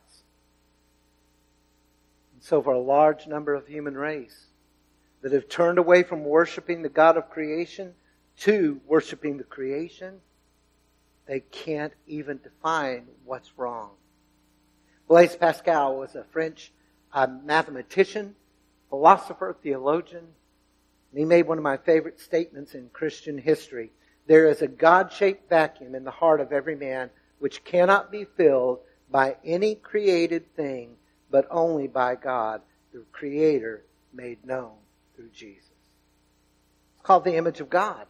And 2.36 2.43
so 2.43 2.62
for 2.62 2.74
a 2.74 2.80
large 2.80 3.26
number 3.26 3.56
of 3.56 3.65
human 3.65 3.97
race 3.97 4.45
that 5.24 5.32
have 5.32 5.50
turned 5.50 5.80
away 5.80 6.04
from 6.04 6.24
worshiping 6.24 6.84
the 6.84 6.89
God 6.89 7.17
of 7.17 7.32
creation 7.32 7.95
to 8.41 8.80
worshiping 8.86 9.38
the 9.39 9.43
creation, 9.43 10.19
they 11.26 11.39
can't 11.39 11.93
even 12.06 12.39
define 12.43 13.08
what's 13.26 13.58
wrong. 13.58 13.93
Blaise 15.08 15.36
Pascal 15.36 15.95
was 15.95 16.13
a 16.13 16.24
French 16.26 16.71
uh, 17.12 17.26
mathematician, 17.43 18.36
philosopher, 18.89 19.58
theologian. 19.63 20.28
And 21.12 21.19
he 21.19 21.26
made 21.26 21.47
one 21.47 21.58
of 21.58 21.63
my 21.63 21.78
favorite 21.78 22.19
statements 22.19 22.74
in 22.74 22.89
Christian 22.89 23.38
history. 23.38 23.91
There 24.28 24.47
is 24.47 24.62
a 24.62 24.67
God-shaped 24.67 25.50
vacuum 25.50 25.93
in 25.93 26.04
the 26.04 26.12
heart 26.12 26.39
of 26.39 26.52
every 26.52 26.76
man 26.76 27.10
which 27.39 27.63
cannot 27.63 28.12
be 28.12 28.26
filled 28.38 28.80
by 29.10 29.36
any 29.43 29.76
created 29.76 30.56
thing, 30.56 30.95
but 31.30 31.47
only 31.52 31.88
by 31.88 32.15
God, 32.15 32.62
the 32.93 33.04
Creator 33.12 33.84
made 34.13 34.45
known 34.45 34.74
through 35.15 35.30
Jesus. 35.30 35.65
It's 36.95 37.04
called 37.04 37.26
the 37.26 37.36
image 37.36 37.60
of 37.60 37.69
God. 37.69 38.06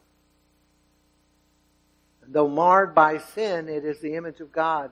Though 2.28 2.48
marred 2.48 2.94
by 2.94 3.18
sin, 3.18 3.68
it 3.68 3.84
is 3.84 4.00
the 4.00 4.16
image 4.16 4.40
of 4.40 4.52
God 4.52 4.92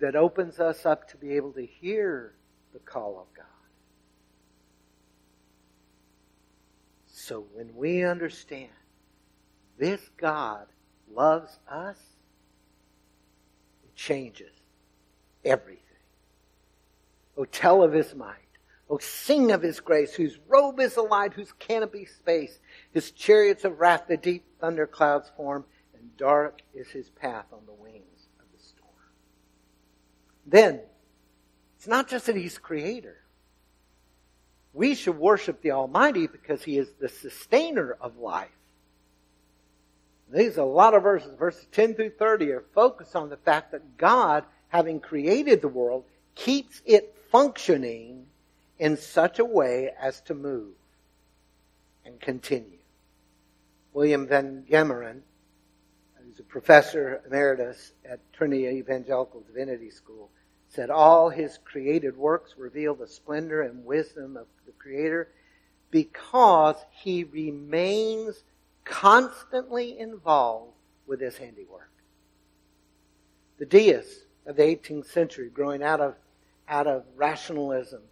that 0.00 0.16
opens 0.16 0.58
us 0.58 0.86
up 0.86 1.08
to 1.10 1.16
be 1.16 1.36
able 1.36 1.52
to 1.52 1.66
hear 1.66 2.34
the 2.72 2.78
call 2.78 3.20
of 3.20 3.36
God. 3.36 3.44
So 7.28 7.44
when 7.52 7.76
we 7.76 8.04
understand 8.04 8.70
this 9.78 10.00
God 10.16 10.66
loves 11.12 11.58
us, 11.70 11.98
it 13.84 13.94
changes 13.94 14.54
everything. 15.44 15.82
Oh, 17.36 17.44
tell 17.44 17.82
of 17.82 17.92
his 17.92 18.14
might. 18.14 18.32
Oh, 18.88 18.96
sing 18.96 19.52
of 19.52 19.60
his 19.60 19.78
grace, 19.78 20.14
whose 20.14 20.38
robe 20.48 20.80
is 20.80 20.96
a 20.96 21.02
light, 21.02 21.34
whose 21.34 21.52
canopy 21.52 22.06
space, 22.06 22.60
his 22.92 23.10
chariots 23.10 23.66
of 23.66 23.78
wrath 23.78 24.04
the 24.08 24.16
deep 24.16 24.46
thunder 24.58 24.86
clouds 24.86 25.30
form, 25.36 25.66
and 25.92 26.16
dark 26.16 26.62
is 26.72 26.88
his 26.88 27.10
path 27.10 27.44
on 27.52 27.60
the 27.66 27.74
wings 27.74 28.28
of 28.40 28.46
the 28.56 28.64
storm. 28.64 28.90
Then, 30.46 30.80
it's 31.76 31.86
not 31.86 32.08
just 32.08 32.24
that 32.24 32.36
he's 32.36 32.56
creator. 32.56 33.18
We 34.72 34.94
should 34.94 35.18
worship 35.18 35.62
the 35.62 35.72
Almighty 35.72 36.26
because 36.26 36.62
he 36.62 36.78
is 36.78 36.88
the 37.00 37.08
sustainer 37.08 37.96
of 38.00 38.18
life. 38.18 38.50
These 40.30 40.58
a 40.58 40.64
lot 40.64 40.94
of 40.94 41.02
verses. 41.02 41.34
Verses 41.38 41.66
10 41.72 41.94
through 41.94 42.10
30 42.10 42.52
are 42.52 42.64
focused 42.74 43.16
on 43.16 43.30
the 43.30 43.36
fact 43.36 43.72
that 43.72 43.96
God, 43.96 44.44
having 44.68 45.00
created 45.00 45.62
the 45.62 45.68
world, 45.68 46.04
keeps 46.34 46.82
it 46.84 47.14
functioning 47.30 48.26
in 48.78 48.96
such 48.96 49.38
a 49.38 49.44
way 49.44 49.90
as 49.98 50.20
to 50.22 50.34
move 50.34 50.74
and 52.04 52.20
continue. 52.20 52.78
William 53.92 54.26
Van 54.26 54.64
Gemeren, 54.70 55.22
who's 56.16 56.38
a 56.38 56.44
professor 56.44 57.22
emeritus 57.26 57.92
at 58.08 58.20
Trinity 58.32 58.66
Evangelical 58.66 59.40
Divinity 59.40 59.90
School, 59.90 60.30
said 60.68 60.90
all 60.90 61.30
his 61.30 61.58
created 61.64 62.16
works 62.16 62.54
reveal 62.58 62.94
the 62.94 63.06
splendor 63.06 63.62
and 63.62 63.84
wisdom 63.84 64.36
of 64.36 64.46
the 64.68 64.72
Creator 64.72 65.28
because 65.90 66.76
he 66.90 67.24
remains 67.24 68.44
constantly 68.84 69.98
involved 69.98 70.72
with 71.06 71.20
his 71.20 71.36
handiwork. 71.36 71.90
The 73.58 73.66
deists 73.66 74.24
of 74.46 74.56
the 74.56 74.62
18th 74.62 75.06
century, 75.06 75.48
growing 75.48 75.82
out 75.82 76.00
of, 76.00 76.14
out 76.68 76.86
of 76.86 77.04
rationalism, 77.16 78.02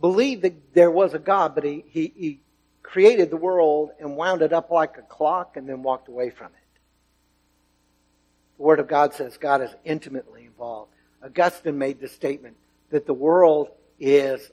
believed 0.00 0.42
that 0.42 0.74
there 0.74 0.90
was 0.90 1.14
a 1.14 1.18
God, 1.18 1.54
but 1.54 1.64
he, 1.64 1.84
he, 1.88 2.12
he 2.14 2.40
created 2.82 3.30
the 3.30 3.36
world 3.36 3.90
and 3.98 4.16
wound 4.16 4.42
it 4.42 4.52
up 4.52 4.70
like 4.70 4.96
a 4.96 5.02
clock 5.02 5.56
and 5.56 5.68
then 5.68 5.82
walked 5.82 6.08
away 6.08 6.30
from 6.30 6.46
it. 6.46 6.80
The 8.58 8.62
Word 8.62 8.80
of 8.80 8.88
God 8.88 9.14
says 9.14 9.36
God 9.36 9.62
is 9.62 9.70
intimately 9.84 10.44
involved. 10.44 10.92
Augustine 11.22 11.78
made 11.78 12.00
the 12.00 12.08
statement 12.08 12.56
that 12.90 13.06
the 13.06 13.14
world 13.14 13.70
is 13.98 14.50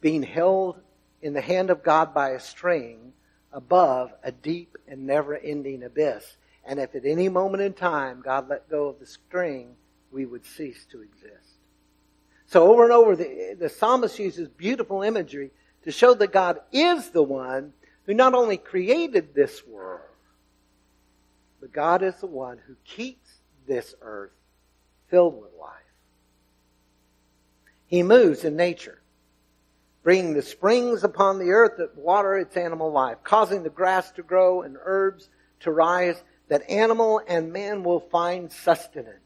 being 0.00 0.22
held 0.22 0.80
in 1.22 1.32
the 1.32 1.40
hand 1.40 1.70
of 1.70 1.82
God 1.82 2.14
by 2.14 2.30
a 2.30 2.40
string 2.40 3.12
above 3.52 4.12
a 4.22 4.30
deep 4.30 4.76
and 4.86 5.06
never 5.06 5.36
ending 5.36 5.82
abyss. 5.82 6.36
And 6.64 6.78
if 6.78 6.94
at 6.94 7.04
any 7.04 7.28
moment 7.28 7.62
in 7.62 7.72
time 7.72 8.22
God 8.22 8.48
let 8.48 8.68
go 8.68 8.88
of 8.88 9.00
the 9.00 9.06
string, 9.06 9.74
we 10.10 10.26
would 10.26 10.44
cease 10.44 10.84
to 10.90 11.02
exist. 11.02 11.58
So 12.46 12.70
over 12.70 12.84
and 12.84 12.92
over, 12.92 13.16
the, 13.16 13.56
the 13.58 13.68
psalmist 13.68 14.18
uses 14.18 14.48
beautiful 14.48 15.02
imagery 15.02 15.50
to 15.84 15.92
show 15.92 16.14
that 16.14 16.32
God 16.32 16.60
is 16.72 17.10
the 17.10 17.22
one 17.22 17.72
who 18.04 18.14
not 18.14 18.34
only 18.34 18.56
created 18.56 19.34
this 19.34 19.66
world, 19.66 20.00
but 21.60 21.72
God 21.72 22.02
is 22.02 22.14
the 22.16 22.26
one 22.26 22.58
who 22.66 22.74
keeps 22.84 23.28
this 23.66 23.94
earth 24.00 24.32
filled 25.08 25.40
with 25.40 25.50
life. 25.60 25.72
He 27.86 28.02
moves 28.02 28.44
in 28.44 28.56
nature, 28.56 28.97
bringing 30.08 30.32
the 30.32 30.40
springs 30.40 31.04
upon 31.04 31.38
the 31.38 31.50
earth 31.50 31.76
that 31.76 31.94
water 31.94 32.38
its 32.38 32.56
animal 32.56 32.90
life, 32.90 33.18
causing 33.22 33.62
the 33.62 33.68
grass 33.68 34.10
to 34.10 34.22
grow 34.22 34.62
and 34.62 34.78
herbs 34.82 35.28
to 35.60 35.70
rise, 35.70 36.24
that 36.48 36.62
animal 36.70 37.20
and 37.28 37.52
man 37.52 37.82
will 37.82 38.00
find 38.00 38.50
sustenance. 38.50 39.20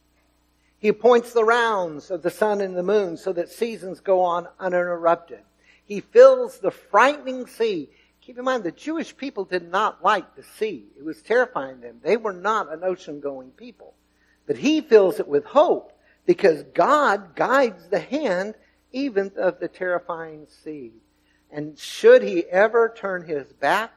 He 0.80 0.88
appoints 0.88 1.32
the 1.32 1.44
rounds 1.44 2.10
of 2.10 2.22
the 2.22 2.32
sun 2.32 2.60
and 2.60 2.76
the 2.76 2.82
moon 2.82 3.16
so 3.16 3.32
that 3.32 3.48
seasons 3.48 4.00
go 4.00 4.22
on 4.22 4.48
uninterrupted. 4.58 5.42
He 5.84 6.00
fills 6.00 6.58
the 6.58 6.72
frightening 6.72 7.46
sea. 7.46 7.88
Keep 8.20 8.38
in 8.38 8.44
mind, 8.44 8.64
the 8.64 8.72
Jewish 8.72 9.16
people 9.16 9.44
did 9.44 9.70
not 9.70 10.02
like 10.02 10.34
the 10.34 10.42
sea. 10.42 10.86
It 10.98 11.04
was 11.04 11.22
terrifying 11.22 11.80
them. 11.80 12.00
They 12.02 12.16
were 12.16 12.32
not 12.32 12.72
an 12.72 12.82
ocean 12.82 13.20
going 13.20 13.50
people. 13.50 13.94
But 14.48 14.56
he 14.56 14.80
fills 14.80 15.20
it 15.20 15.28
with 15.28 15.44
hope 15.44 15.92
because 16.26 16.64
God 16.74 17.36
guides 17.36 17.86
the 17.88 18.00
hand 18.00 18.56
even 18.92 19.32
of 19.36 19.60
the 19.60 19.68
terrifying 19.68 20.46
sea. 20.64 20.92
And 21.50 21.78
should 21.78 22.22
he 22.22 22.44
ever 22.44 22.92
turn 22.96 23.26
his 23.26 23.52
back, 23.52 23.92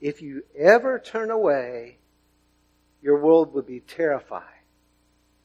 if 0.00 0.22
you 0.22 0.44
ever 0.56 0.98
turn 0.98 1.30
away, 1.30 1.98
your 3.02 3.18
world 3.18 3.54
would 3.54 3.66
be 3.66 3.80
terrified. 3.80 4.44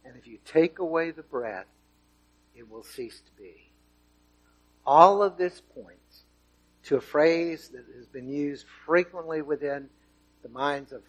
And 0.04 0.16
if 0.18 0.28
you 0.28 0.38
take 0.46 0.80
away 0.80 1.12
the 1.12 1.24
breath, 1.24 1.66
it 2.56 2.70
will 2.70 2.84
cease 2.84 3.20
to 3.20 3.32
be. 3.42 3.72
All 4.86 5.24
of 5.24 5.38
this 5.38 5.62
points 5.74 6.24
to 6.84 6.98
a 6.98 7.02
phrase 7.02 7.70
that 7.70 7.86
has 7.98 8.06
been 8.08 8.30
used 8.30 8.66
frequently 8.86 9.42
within 9.42 9.90
the 10.44 10.50
minds 10.50 10.92
of 10.92 11.02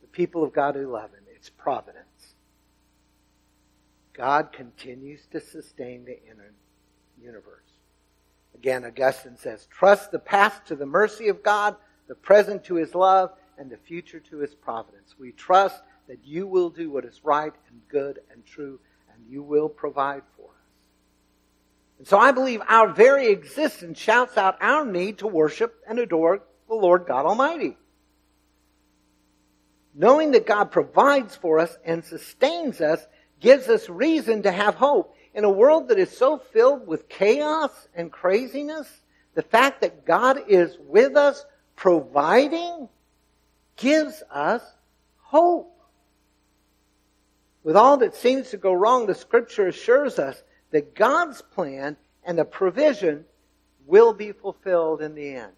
the 0.00 0.06
people 0.08 0.42
of 0.42 0.52
God 0.52 0.74
who 0.74 0.90
love 0.90 1.10
Him. 1.10 1.24
It's 1.34 1.50
providence. 1.50 2.06
God 4.14 4.52
continues 4.52 5.26
to 5.32 5.40
sustain 5.40 6.04
the 6.04 6.18
inner 6.30 6.52
universe. 7.20 7.60
Again, 8.54 8.84
Augustine 8.84 9.36
says, 9.36 9.66
trust 9.70 10.12
the 10.12 10.18
past 10.18 10.66
to 10.66 10.76
the 10.76 10.86
mercy 10.86 11.28
of 11.28 11.42
God, 11.42 11.76
the 12.08 12.14
present 12.14 12.64
to 12.64 12.74
His 12.74 12.94
love, 12.94 13.32
and 13.58 13.70
the 13.70 13.76
future 13.76 14.20
to 14.20 14.38
His 14.38 14.54
providence. 14.54 15.14
We 15.18 15.32
trust 15.32 15.82
that 16.08 16.18
you 16.24 16.46
will 16.46 16.68
do 16.70 16.90
what 16.90 17.04
is 17.04 17.20
right 17.24 17.52
and 17.70 17.80
good 17.88 18.20
and 18.30 18.44
true, 18.44 18.78
and 19.14 19.24
you 19.26 19.42
will 19.42 19.68
provide 19.68 20.22
for 20.36 20.44
us. 20.44 20.88
And 21.98 22.06
so 22.06 22.18
I 22.18 22.32
believe 22.32 22.60
our 22.68 22.88
very 22.88 23.28
existence 23.28 23.98
shouts 23.98 24.36
out 24.36 24.58
our 24.60 24.84
need 24.84 25.18
to 25.18 25.26
worship 25.26 25.76
and 25.88 25.98
adore 25.98 26.42
the 26.68 26.74
Lord 26.74 27.06
God 27.06 27.24
Almighty. 27.24 27.76
Knowing 29.94 30.32
that 30.32 30.46
God 30.46 30.70
provides 30.70 31.36
for 31.36 31.58
us 31.58 31.76
and 31.84 32.04
sustains 32.04 32.80
us 32.80 33.06
gives 33.42 33.68
us 33.68 33.88
reason 33.88 34.44
to 34.44 34.52
have 34.52 34.76
hope. 34.76 35.14
In 35.34 35.44
a 35.44 35.50
world 35.50 35.88
that 35.88 35.98
is 35.98 36.16
so 36.16 36.38
filled 36.38 36.86
with 36.86 37.08
chaos 37.08 37.70
and 37.94 38.10
craziness, 38.10 38.88
the 39.34 39.42
fact 39.42 39.80
that 39.80 40.06
God 40.06 40.38
is 40.48 40.76
with 40.86 41.16
us, 41.16 41.44
providing, 41.74 42.88
gives 43.76 44.22
us 44.30 44.62
hope. 45.18 45.68
With 47.64 47.76
all 47.76 47.98
that 47.98 48.14
seems 48.14 48.50
to 48.50 48.56
go 48.56 48.72
wrong, 48.72 49.06
the 49.06 49.14
scripture 49.14 49.66
assures 49.66 50.18
us 50.18 50.42
that 50.70 50.94
God's 50.94 51.42
plan 51.42 51.96
and 52.24 52.38
the 52.38 52.44
provision 52.44 53.24
will 53.86 54.12
be 54.12 54.32
fulfilled 54.32 55.02
in 55.02 55.14
the 55.14 55.34
end. 55.34 55.52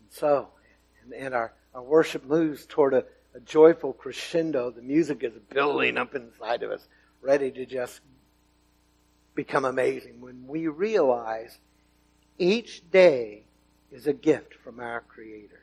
And 0.00 0.10
so, 0.10 0.48
and 1.16 1.34
our, 1.34 1.52
our 1.74 1.82
worship 1.82 2.24
moves 2.24 2.66
toward 2.66 2.94
a, 2.94 3.04
a 3.34 3.40
joyful 3.40 3.92
crescendo. 3.92 4.70
The 4.70 4.82
music 4.82 5.22
is 5.22 5.32
building 5.50 5.96
up 5.96 6.14
inside 6.14 6.62
of 6.62 6.70
us, 6.70 6.86
ready 7.20 7.50
to 7.50 7.66
just 7.66 8.00
become 9.34 9.64
amazing 9.64 10.20
when 10.20 10.46
we 10.46 10.66
realize 10.66 11.58
each 12.38 12.88
day 12.90 13.44
is 13.90 14.06
a 14.06 14.12
gift 14.12 14.54
from 14.64 14.80
our 14.80 15.00
Creator. 15.00 15.60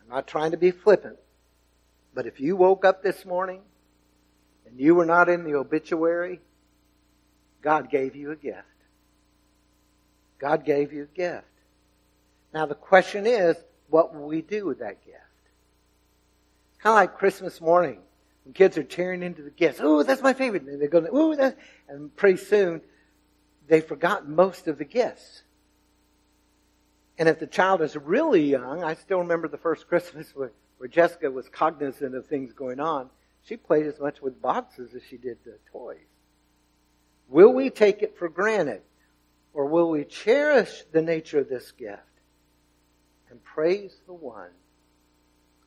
I'm 0.00 0.08
not 0.08 0.26
trying 0.26 0.52
to 0.52 0.56
be 0.56 0.70
flippant, 0.70 1.18
but 2.14 2.26
if 2.26 2.40
you 2.40 2.56
woke 2.56 2.84
up 2.84 3.02
this 3.02 3.24
morning 3.24 3.62
and 4.66 4.78
you 4.78 4.94
were 4.94 5.06
not 5.06 5.28
in 5.28 5.44
the 5.44 5.54
obituary, 5.54 6.40
God 7.62 7.90
gave 7.90 8.16
you 8.16 8.30
a 8.30 8.36
gift. 8.36 8.66
God 10.38 10.64
gave 10.64 10.92
you 10.92 11.04
a 11.04 11.16
gift. 11.16 11.46
Now 12.52 12.66
the 12.66 12.74
question 12.74 13.26
is, 13.26 13.56
what 13.92 14.14
will 14.14 14.26
we 14.26 14.40
do 14.40 14.64
with 14.64 14.78
that 14.78 15.04
gift? 15.04 15.18
Kind 16.78 16.92
of 16.92 16.96
like 16.96 17.18
Christmas 17.18 17.60
morning 17.60 17.98
when 18.44 18.54
kids 18.54 18.78
are 18.78 18.82
tearing 18.82 19.22
into 19.22 19.42
the 19.42 19.50
gifts. 19.50 19.80
Oh, 19.82 20.02
that's 20.02 20.22
my 20.22 20.32
favorite. 20.32 20.62
And 20.62 20.80
they're 20.80 20.88
going, 20.88 21.08
oh, 21.12 21.34
that, 21.36 21.58
and 21.88 22.14
pretty 22.16 22.38
soon 22.38 22.80
they've 23.68 23.84
forgotten 23.84 24.34
most 24.34 24.66
of 24.66 24.78
the 24.78 24.86
gifts. 24.86 25.42
And 27.18 27.28
if 27.28 27.38
the 27.38 27.46
child 27.46 27.82
is 27.82 27.94
really 27.94 28.42
young, 28.42 28.82
I 28.82 28.94
still 28.94 29.18
remember 29.18 29.46
the 29.46 29.58
first 29.58 29.86
Christmas 29.88 30.34
where, 30.34 30.52
where 30.78 30.88
Jessica 30.88 31.30
was 31.30 31.48
cognizant 31.50 32.14
of 32.14 32.26
things 32.26 32.54
going 32.54 32.80
on. 32.80 33.10
She 33.44 33.58
played 33.58 33.86
as 33.86 34.00
much 34.00 34.22
with 34.22 34.40
boxes 34.40 34.94
as 34.94 35.02
she 35.08 35.18
did 35.18 35.36
the 35.44 35.58
toys. 35.70 35.98
Will 37.28 37.52
we 37.52 37.68
take 37.68 38.02
it 38.02 38.16
for 38.16 38.30
granted? 38.30 38.80
Or 39.52 39.66
will 39.66 39.90
we 39.90 40.04
cherish 40.04 40.82
the 40.92 41.02
nature 41.02 41.40
of 41.40 41.50
this 41.50 41.72
gift 41.72 42.00
and 43.32 43.42
praise 43.42 43.96
the 44.06 44.12
one 44.12 44.50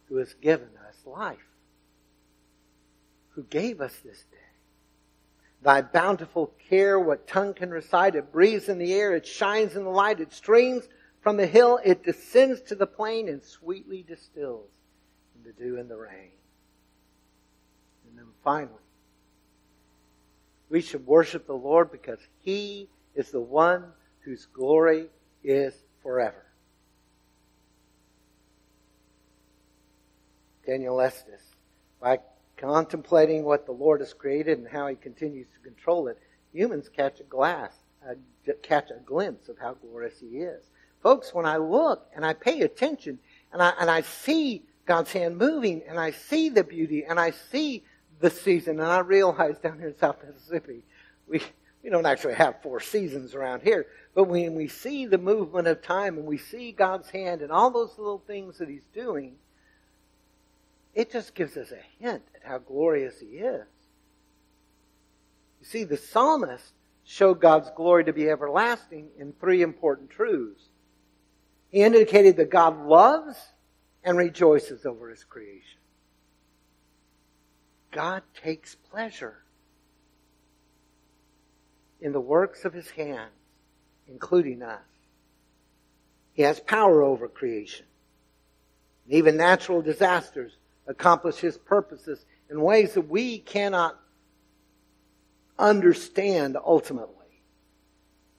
who 0.07 0.17
has 0.17 0.35
given 0.35 0.69
us 0.87 0.95
life? 1.05 1.39
Who 3.31 3.43
gave 3.43 3.81
us 3.81 3.93
this 4.05 4.23
day? 4.31 4.37
Thy 5.63 5.81
bountiful 5.81 6.53
care, 6.69 6.99
what 6.99 7.27
tongue 7.27 7.55
can 7.55 7.71
recite? 7.71 8.15
It 8.15 8.31
breathes 8.31 8.69
in 8.69 8.77
the 8.77 8.93
air, 8.93 9.15
it 9.15 9.25
shines 9.25 9.75
in 9.75 9.83
the 9.83 9.89
light, 9.89 10.19
it 10.19 10.31
streams 10.31 10.87
from 11.21 11.37
the 11.37 11.47
hill, 11.47 11.79
it 11.83 12.03
descends 12.03 12.61
to 12.61 12.75
the 12.75 12.85
plain 12.85 13.27
and 13.27 13.43
sweetly 13.43 14.05
distills 14.07 14.69
in 15.35 15.43
the 15.43 15.53
dew 15.53 15.79
and 15.79 15.89
the 15.89 15.97
rain. 15.97 16.29
And 18.07 18.15
then 18.15 18.27
finally, 18.43 18.69
we 20.69 20.81
should 20.81 21.07
worship 21.07 21.47
the 21.47 21.53
Lord 21.53 21.91
because 21.91 22.19
He 22.41 22.89
is 23.15 23.31
the 23.31 23.41
one 23.41 23.85
whose 24.19 24.45
glory 24.53 25.07
is 25.43 25.73
forever. 26.03 26.44
Daniel 30.65 31.01
Estes, 31.01 31.41
by 32.01 32.19
contemplating 32.57 33.43
what 33.43 33.65
the 33.65 33.71
Lord 33.71 33.99
has 33.99 34.13
created 34.13 34.59
and 34.59 34.67
how 34.67 34.87
He 34.87 34.95
continues 34.95 35.47
to 35.53 35.69
control 35.69 36.07
it, 36.07 36.19
humans 36.51 36.89
catch 36.89 37.19
a 37.19 37.23
glass 37.23 37.71
uh, 38.07 38.13
catch 38.61 38.91
a 38.91 38.99
glimpse 39.05 39.49
of 39.49 39.57
how 39.57 39.73
glorious 39.73 40.19
He 40.19 40.37
is. 40.37 40.63
Folks, 41.01 41.33
when 41.33 41.45
I 41.45 41.57
look 41.57 42.07
and 42.15 42.25
I 42.25 42.33
pay 42.33 42.61
attention 42.61 43.19
and 43.51 43.61
I, 43.61 43.73
and 43.79 43.89
I 43.89 44.01
see 44.01 44.63
God's 44.85 45.11
hand 45.11 45.37
moving 45.37 45.81
and 45.87 45.99
I 45.99 46.11
see 46.11 46.49
the 46.49 46.63
beauty 46.63 47.05
and 47.05 47.19
I 47.19 47.31
see 47.51 47.83
the 48.19 48.29
season 48.29 48.79
and 48.79 48.89
I 48.89 48.99
realize 48.99 49.57
down 49.59 49.79
here 49.79 49.89
in 49.89 49.97
South 49.97 50.17
Mississippi, 50.25 50.83
we, 51.27 51.41
we 51.83 51.89
don't 51.89 52.05
actually 52.05 52.35
have 52.35 52.61
four 52.61 52.79
seasons 52.79 53.35
around 53.35 53.61
here, 53.61 53.87
but 54.13 54.25
when 54.25 54.55
we 54.55 54.67
see 54.67 55.05
the 55.05 55.17
movement 55.17 55.67
of 55.67 55.81
time 55.81 56.17
and 56.17 56.25
we 56.25 56.37
see 56.37 56.71
God's 56.71 57.09
hand 57.09 57.41
and 57.41 57.51
all 57.51 57.71
those 57.71 57.97
little 57.97 58.23
things 58.25 58.57
that 58.59 58.69
He's 58.69 58.85
doing, 58.93 59.35
it 60.95 61.11
just 61.11 61.35
gives 61.35 61.57
us 61.57 61.71
a 61.71 62.03
hint 62.03 62.23
at 62.33 62.47
how 62.47 62.57
glorious 62.57 63.19
He 63.19 63.37
is. 63.37 63.67
You 65.59 65.65
see, 65.65 65.83
the 65.83 65.97
psalmist 65.97 66.73
showed 67.03 67.39
God's 67.39 67.69
glory 67.75 68.05
to 68.05 68.13
be 68.13 68.29
everlasting 68.29 69.09
in 69.19 69.33
three 69.33 69.61
important 69.61 70.09
truths. 70.09 70.63
He 71.69 71.83
indicated 71.83 72.37
that 72.37 72.49
God 72.49 72.87
loves 72.87 73.37
and 74.03 74.17
rejoices 74.17 74.85
over 74.85 75.09
His 75.09 75.23
creation. 75.23 75.79
God 77.91 78.23
takes 78.43 78.75
pleasure 78.75 79.37
in 82.01 82.11
the 82.11 82.19
works 82.19 82.65
of 82.65 82.73
his 82.73 82.89
hands, 82.89 83.31
including 84.07 84.61
us. 84.61 84.81
He 86.33 86.43
has 86.43 86.59
power 86.59 87.01
over 87.01 87.27
creation. 87.27 87.85
Even 89.07 89.37
natural 89.37 89.81
disasters 89.81 90.51
accomplish 90.87 91.37
his 91.37 91.57
purposes 91.57 92.25
in 92.49 92.61
ways 92.61 92.93
that 92.93 93.09
we 93.09 93.39
cannot 93.39 93.99
understand 95.57 96.57
ultimately. 96.63 97.13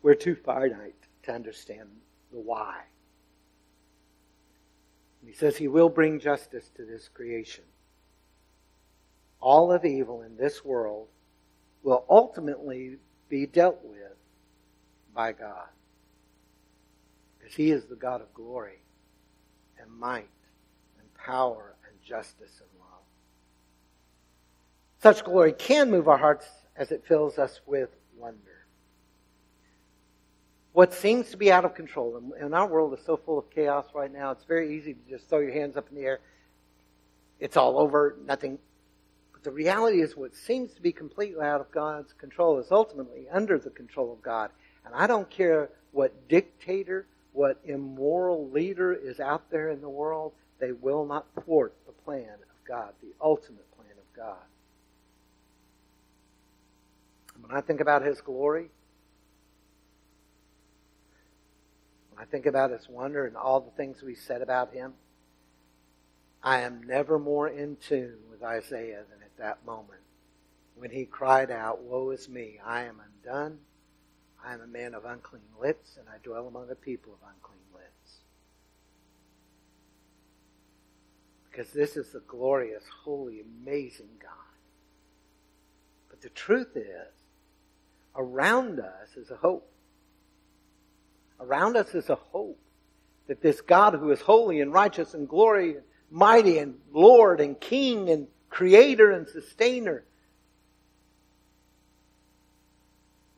We're 0.03 0.15
too 0.15 0.37
finite 0.37 0.95
to 1.25 1.33
understand 1.33 1.89
the 2.33 2.39
why. 2.39 2.83
He 5.25 5.33
says 5.33 5.57
he 5.57 5.69
will 5.69 5.89
bring 5.89 6.21
justice 6.21 6.71
to 6.77 6.85
this 6.85 7.09
creation. 7.09 7.65
All 9.41 9.73
of 9.73 9.85
evil 9.85 10.23
in 10.23 10.37
this 10.37 10.65
world 10.65 11.09
will 11.83 12.05
ultimately 12.09 12.99
be 13.29 13.47
dealt 13.47 13.79
with 13.85 14.17
by 15.15 15.33
God. 15.33 15.69
Because 17.39 17.55
He 17.55 17.71
is 17.71 17.85
the 17.87 17.97
God 17.97 18.21
of 18.21 18.33
glory 18.35 18.81
and 19.81 19.91
might 19.91 20.29
and 20.99 21.15
power 21.15 21.76
justice 22.07 22.61
and 22.61 22.81
love. 22.81 23.01
Such 25.03 25.25
glory 25.25 25.53
can 25.53 25.91
move 25.91 26.09
our 26.09 26.17
hearts 26.17 26.47
as 26.77 26.93
it 26.93 27.05
fills 27.07 27.39
us 27.39 27.61
with 27.67 27.91
wonder. 28.17 28.39
What 30.73 30.93
seems 30.93 31.31
to 31.31 31.37
be 31.37 31.51
out 31.51 31.65
of 31.65 31.75
control, 31.75 32.23
and 32.39 32.55
our 32.55 32.67
world 32.67 32.93
is 32.93 33.05
so 33.05 33.17
full 33.17 33.39
of 33.39 33.51
chaos 33.51 33.87
right 33.95 34.13
now, 34.13 34.31
it's 34.31 34.45
very 34.45 34.77
easy 34.77 34.93
to 34.95 35.01
just 35.09 35.29
throw 35.29 35.39
your 35.41 35.53
hands 35.53 35.77
up 35.77 35.89
in 35.89 35.97
the 35.97 36.03
air. 36.03 36.21
It's 37.41 37.57
all 37.57 37.79
over, 37.79 38.17
nothing 38.27 38.59
But 39.33 39.43
the 39.43 39.51
reality 39.51 40.01
is 40.01 40.17
what 40.17 40.35
seems 40.35 40.73
to 40.75 40.81
be 40.83 40.93
completely 40.93 41.45
out 41.45 41.61
of 41.61 41.71
God's 41.71 42.15
control 42.15 42.59
is 42.59 42.71
ultimately 42.71 43.27
under 43.31 43.59
the 43.59 43.71
control 43.71 44.13
of 44.13 44.23
God. 44.23 44.51
And 44.85 44.95
I 44.95 45.07
don't 45.07 45.29
care 45.29 45.71
what 45.93 46.29
dictator, 46.29 47.07
what 47.33 47.61
immoral 47.65 48.51
leader 48.51 48.95
is 48.95 49.21
out 49.21 49.51
there 49.51 49.71
in 49.71 49.83
the 49.83 49.89
world, 49.91 50.33
they 50.59 50.73
will 50.73 51.05
not 51.05 51.27
thwart 51.45 51.75
plan 52.07 52.33
of 52.33 52.65
God, 52.67 52.95
the 53.03 53.13
ultimate 53.21 53.71
plan 53.77 53.91
of 53.99 54.17
God. 54.17 54.47
When 57.41 57.51
I 57.51 57.61
think 57.61 57.81
about 57.81 58.03
His 58.03 58.23
glory, 58.23 58.71
when 62.11 62.23
I 62.23 62.25
think 62.25 62.47
about 62.47 62.71
His 62.71 62.89
wonder 62.89 63.27
and 63.27 63.37
all 63.37 63.61
the 63.61 63.73
things 63.73 64.03
we 64.03 64.15
said 64.15 64.41
about 64.41 64.73
Him, 64.73 64.95
I 66.43 66.61
am 66.61 66.83
never 66.87 67.19
more 67.19 67.49
in 67.49 67.77
tune 67.77 68.21
with 68.31 68.43
Isaiah 68.43 69.03
than 69.11 69.23
at 69.23 69.37
that 69.37 69.67
moment 69.67 70.01
when 70.77 70.91
he 70.91 71.07
cried 71.07 71.51
out, 71.51 71.83
Woe 71.83 72.11
is 72.11 72.29
me, 72.29 72.61
I 72.65 72.83
am 72.83 73.01
undone. 73.01 73.59
I 74.45 74.53
am 74.55 74.61
a 74.61 74.67
man 74.67 74.95
of 74.95 75.05
unclean 75.05 75.43
lips, 75.61 75.97
and 75.99 76.07
I 76.09 76.19
dwell 76.23 76.47
among 76.47 76.71
a 76.71 76.77
people 76.77 77.15
of 77.15 77.29
unclean 77.29 77.65
lips. 77.75 78.21
Because 81.57 81.73
this 81.73 81.97
is 81.97 82.11
the 82.11 82.21
glorious, 82.21 82.83
holy, 83.03 83.41
amazing 83.41 84.11
God. 84.21 84.31
But 86.11 86.21
the 86.21 86.29
truth 86.29 86.77
is, 86.77 87.15
around 88.15 88.79
us 88.79 89.17
is 89.17 89.31
a 89.31 89.37
hope. 89.37 89.67
Around 91.41 91.79
us 91.79 91.95
is 91.95 92.11
a 92.11 92.17
hope 92.17 92.61
that 93.27 93.41
this 93.41 93.63
God 93.63 93.95
who 93.95 94.11
is 94.11 94.21
holy 94.21 94.61
and 94.61 94.71
righteous 94.71 95.15
and 95.15 95.27
glory, 95.27 95.77
and 95.77 95.83
mighty 96.11 96.59
and 96.59 96.75
Lord 96.93 97.41
and 97.41 97.59
King 97.59 98.11
and 98.11 98.27
creator 98.51 99.11
and 99.11 99.27
sustainer. 99.27 100.05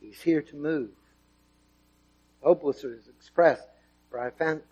He's 0.01 0.19
here 0.19 0.41
to 0.41 0.55
move. 0.57 0.89
Hopeless 2.41 2.83
is 2.83 3.07
expressed 3.07 3.67
by 4.11 4.29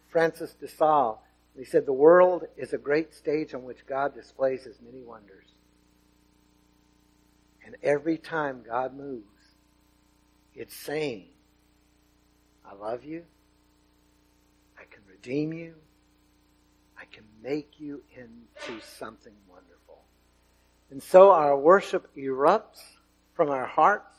Francis 0.10 0.54
de 0.60 0.68
Sales. 0.68 1.20
He 1.58 1.66
said, 1.66 1.86
The 1.86 1.94
world 1.94 2.46
is 2.56 2.74
a 2.74 2.78
great 2.78 3.14
stage 3.14 3.54
on 3.54 3.64
which 3.64 3.86
God 3.88 4.14
displays 4.14 4.64
his 4.64 4.80
many 4.80 5.02
wonders. 5.02 5.46
And 7.66 7.76
every 7.82 8.18
time 8.18 8.64
God 8.66 8.96
moves, 8.96 9.26
it's 10.54 10.76
saying, 10.76 11.30
I 12.64 12.76
love 12.76 13.04
you. 13.04 13.24
I 14.80 14.84
can 14.86 15.02
redeem 15.10 15.52
you. 15.52 15.74
I 16.98 17.06
can 17.06 17.24
make 17.42 17.80
you 17.80 18.04
into 18.16 18.82
something 18.98 19.34
wonderful. 19.50 20.04
And 20.92 21.02
so 21.02 21.32
our 21.32 21.58
worship 21.58 22.08
erupts 22.16 22.82
from 23.34 23.50
our 23.50 23.66
hearts, 23.68 24.16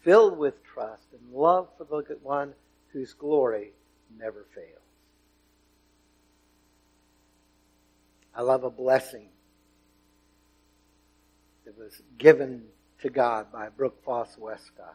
filled 0.00 0.38
with 0.38 0.64
trust 0.64 1.06
and 1.12 1.32
love 1.32 1.68
for 1.76 1.84
the 1.84 2.16
one 2.22 2.54
whose 2.92 3.12
glory 3.12 3.72
never 4.18 4.46
fails. 4.54 4.77
I 8.38 8.42
love 8.42 8.62
a 8.62 8.70
blessing 8.70 9.30
that 11.64 11.76
was 11.76 12.00
given 12.18 12.62
to 13.00 13.10
God 13.10 13.50
by 13.52 13.68
Brooke 13.68 14.04
Foss 14.04 14.38
Westcott. 14.38 14.94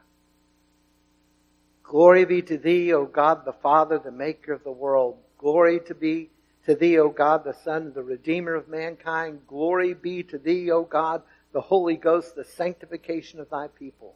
Glory 1.83 2.23
be 2.23 2.41
to 2.41 2.57
thee, 2.57 2.93
O 2.93 3.03
God 3.03 3.43
the 3.43 3.51
Father, 3.51 3.99
the 3.99 4.13
maker 4.13 4.53
of 4.53 4.63
the 4.63 4.71
world. 4.71 5.17
Glory 5.37 5.81
to 5.87 5.93
be 5.93 6.29
to 6.65 6.73
thee, 6.73 6.97
O 6.99 7.09
God, 7.09 7.43
the 7.43 7.53
Son, 7.65 7.91
the 7.93 8.01
Redeemer 8.01 8.55
of 8.55 8.69
mankind. 8.69 9.41
Glory 9.45 9.93
be 9.93 10.23
to 10.23 10.37
thee, 10.37 10.71
O 10.71 10.83
God, 10.83 11.21
the 11.51 11.59
Holy 11.59 11.97
Ghost, 11.97 12.37
the 12.37 12.45
sanctification 12.45 13.41
of 13.41 13.49
thy 13.49 13.67
people. 13.67 14.15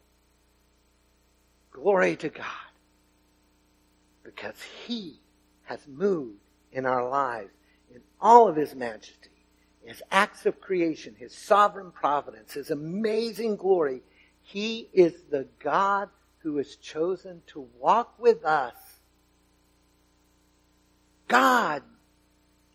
Glory 1.70 2.16
to 2.16 2.30
God. 2.30 2.46
Because 4.24 4.56
he 4.86 5.20
has 5.64 5.86
moved 5.86 6.40
in 6.72 6.86
our 6.86 7.10
lives 7.10 7.52
in 7.94 8.02
all 8.20 8.48
of 8.48 8.56
his 8.56 8.76
majesty, 8.76 9.30
his 9.84 10.04
acts 10.12 10.46
of 10.46 10.60
creation, 10.60 11.16
his 11.18 11.34
sovereign 11.34 11.92
providence, 11.92 12.54
his 12.54 12.72
amazing 12.72 13.56
glory. 13.56 14.02
He 14.42 14.90
is 14.94 15.14
the 15.30 15.48
God 15.60 16.10
who 16.40 16.58
has 16.58 16.76
chosen 16.76 17.42
to 17.48 17.68
walk 17.80 18.14
with 18.20 18.44
us. 18.46 18.76
God 21.28 21.84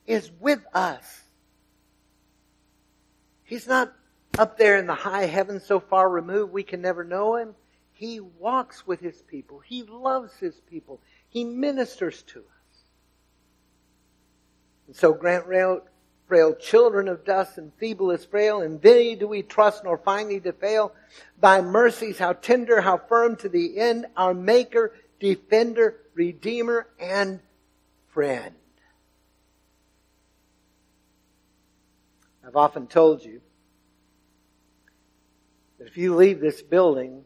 is 0.07 0.31
with 0.41 0.65
us. 0.75 1.23
He's 3.45 3.67
not 3.67 3.93
up 4.39 4.57
there 4.57 4.79
in 4.79 4.87
the 4.87 4.95
high 4.95 5.27
heavens 5.27 5.65
so 5.65 5.81
far 5.81 6.09
removed 6.09 6.53
we 6.53 6.63
can 6.63 6.81
never 6.81 7.05
know 7.05 7.37
him. 7.37 7.55
He 7.93 8.21
walks 8.21 8.87
with 8.87 9.01
his 9.01 9.23
people. 9.23 9.61
He 9.61 9.83
loves 9.83 10.35
his 10.37 10.61
people. 10.69 11.01
He 11.29 11.45
ministers 11.45 12.23
to 12.23 12.41
us. 12.41 12.62
And 14.87 14.97
so 14.97 15.13
grant 15.13 15.47
frail, 15.47 15.83
frail 16.27 16.55
children 16.55 17.09
of 17.09 17.25
dust 17.25 17.59
and 17.59 17.73
feeble 17.79 18.11
as 18.11 18.25
frail, 18.25 18.63
in 18.63 18.79
thee 18.81 19.15
do 19.15 19.29
we 19.29 19.43
trust 19.43 19.85
nor 19.85 19.99
find 19.99 20.31
thee 20.31 20.41
to 20.41 20.53
fail. 20.53 20.93
Thy 21.41 21.61
mercies, 21.61 22.19
how 22.19 22.33
tender, 22.33 22.81
how 22.81 22.99
firm 22.99 23.37
to 23.37 23.49
the 23.49 23.79
end, 23.79 24.07
our 24.17 24.35
maker, 24.35 24.95
defender, 25.21 25.97
redeemer, 26.15 26.89
and 26.99 27.41
friend. 28.09 28.55
I've 32.47 32.57
often 32.57 32.87
told 32.87 33.25
you 33.25 33.41
that 35.79 35.87
if 35.87 35.97
you 35.97 36.15
leave 36.15 36.41
this 36.41 36.61
building 36.61 37.25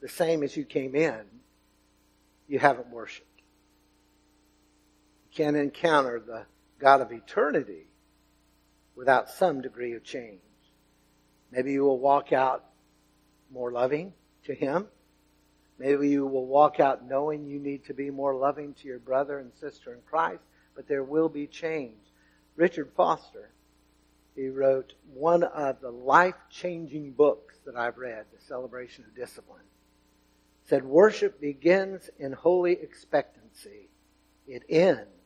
the 0.00 0.08
same 0.08 0.42
as 0.42 0.56
you 0.56 0.64
came 0.64 0.94
in, 0.94 1.20
you 2.48 2.58
haven't 2.58 2.88
worshiped. 2.88 3.26
You 5.30 5.44
can't 5.44 5.56
encounter 5.56 6.20
the 6.20 6.46
God 6.80 7.00
of 7.00 7.12
eternity 7.12 7.86
without 8.96 9.30
some 9.30 9.60
degree 9.60 9.94
of 9.94 10.02
change. 10.02 10.40
Maybe 11.52 11.72
you 11.72 11.82
will 11.82 11.98
walk 11.98 12.32
out 12.32 12.64
more 13.52 13.70
loving 13.70 14.12
to 14.44 14.54
Him. 14.54 14.86
Maybe 15.78 16.08
you 16.08 16.26
will 16.26 16.46
walk 16.46 16.80
out 16.80 17.06
knowing 17.06 17.46
you 17.46 17.58
need 17.58 17.84
to 17.86 17.94
be 17.94 18.10
more 18.10 18.34
loving 18.34 18.74
to 18.74 18.86
your 18.86 18.98
brother 18.98 19.38
and 19.38 19.52
sister 19.60 19.92
in 19.94 20.00
Christ, 20.08 20.42
but 20.74 20.86
there 20.88 21.04
will 21.04 21.28
be 21.28 21.46
change. 21.46 21.96
Richard 22.56 22.90
Foster, 22.96 23.50
he 24.34 24.48
wrote 24.48 24.94
one 25.12 25.42
of 25.42 25.80
the 25.80 25.90
life 25.90 26.34
changing 26.50 27.12
books 27.12 27.56
that 27.64 27.76
I've 27.76 27.98
read, 27.98 28.26
The 28.32 28.44
Celebration 28.44 29.04
of 29.04 29.16
Discipline. 29.16 29.64
Said 30.66 30.84
worship 30.84 31.40
begins 31.40 32.10
in 32.18 32.32
holy 32.32 32.72
expectancy, 32.72 33.88
it 34.46 34.62
ends 34.68 35.19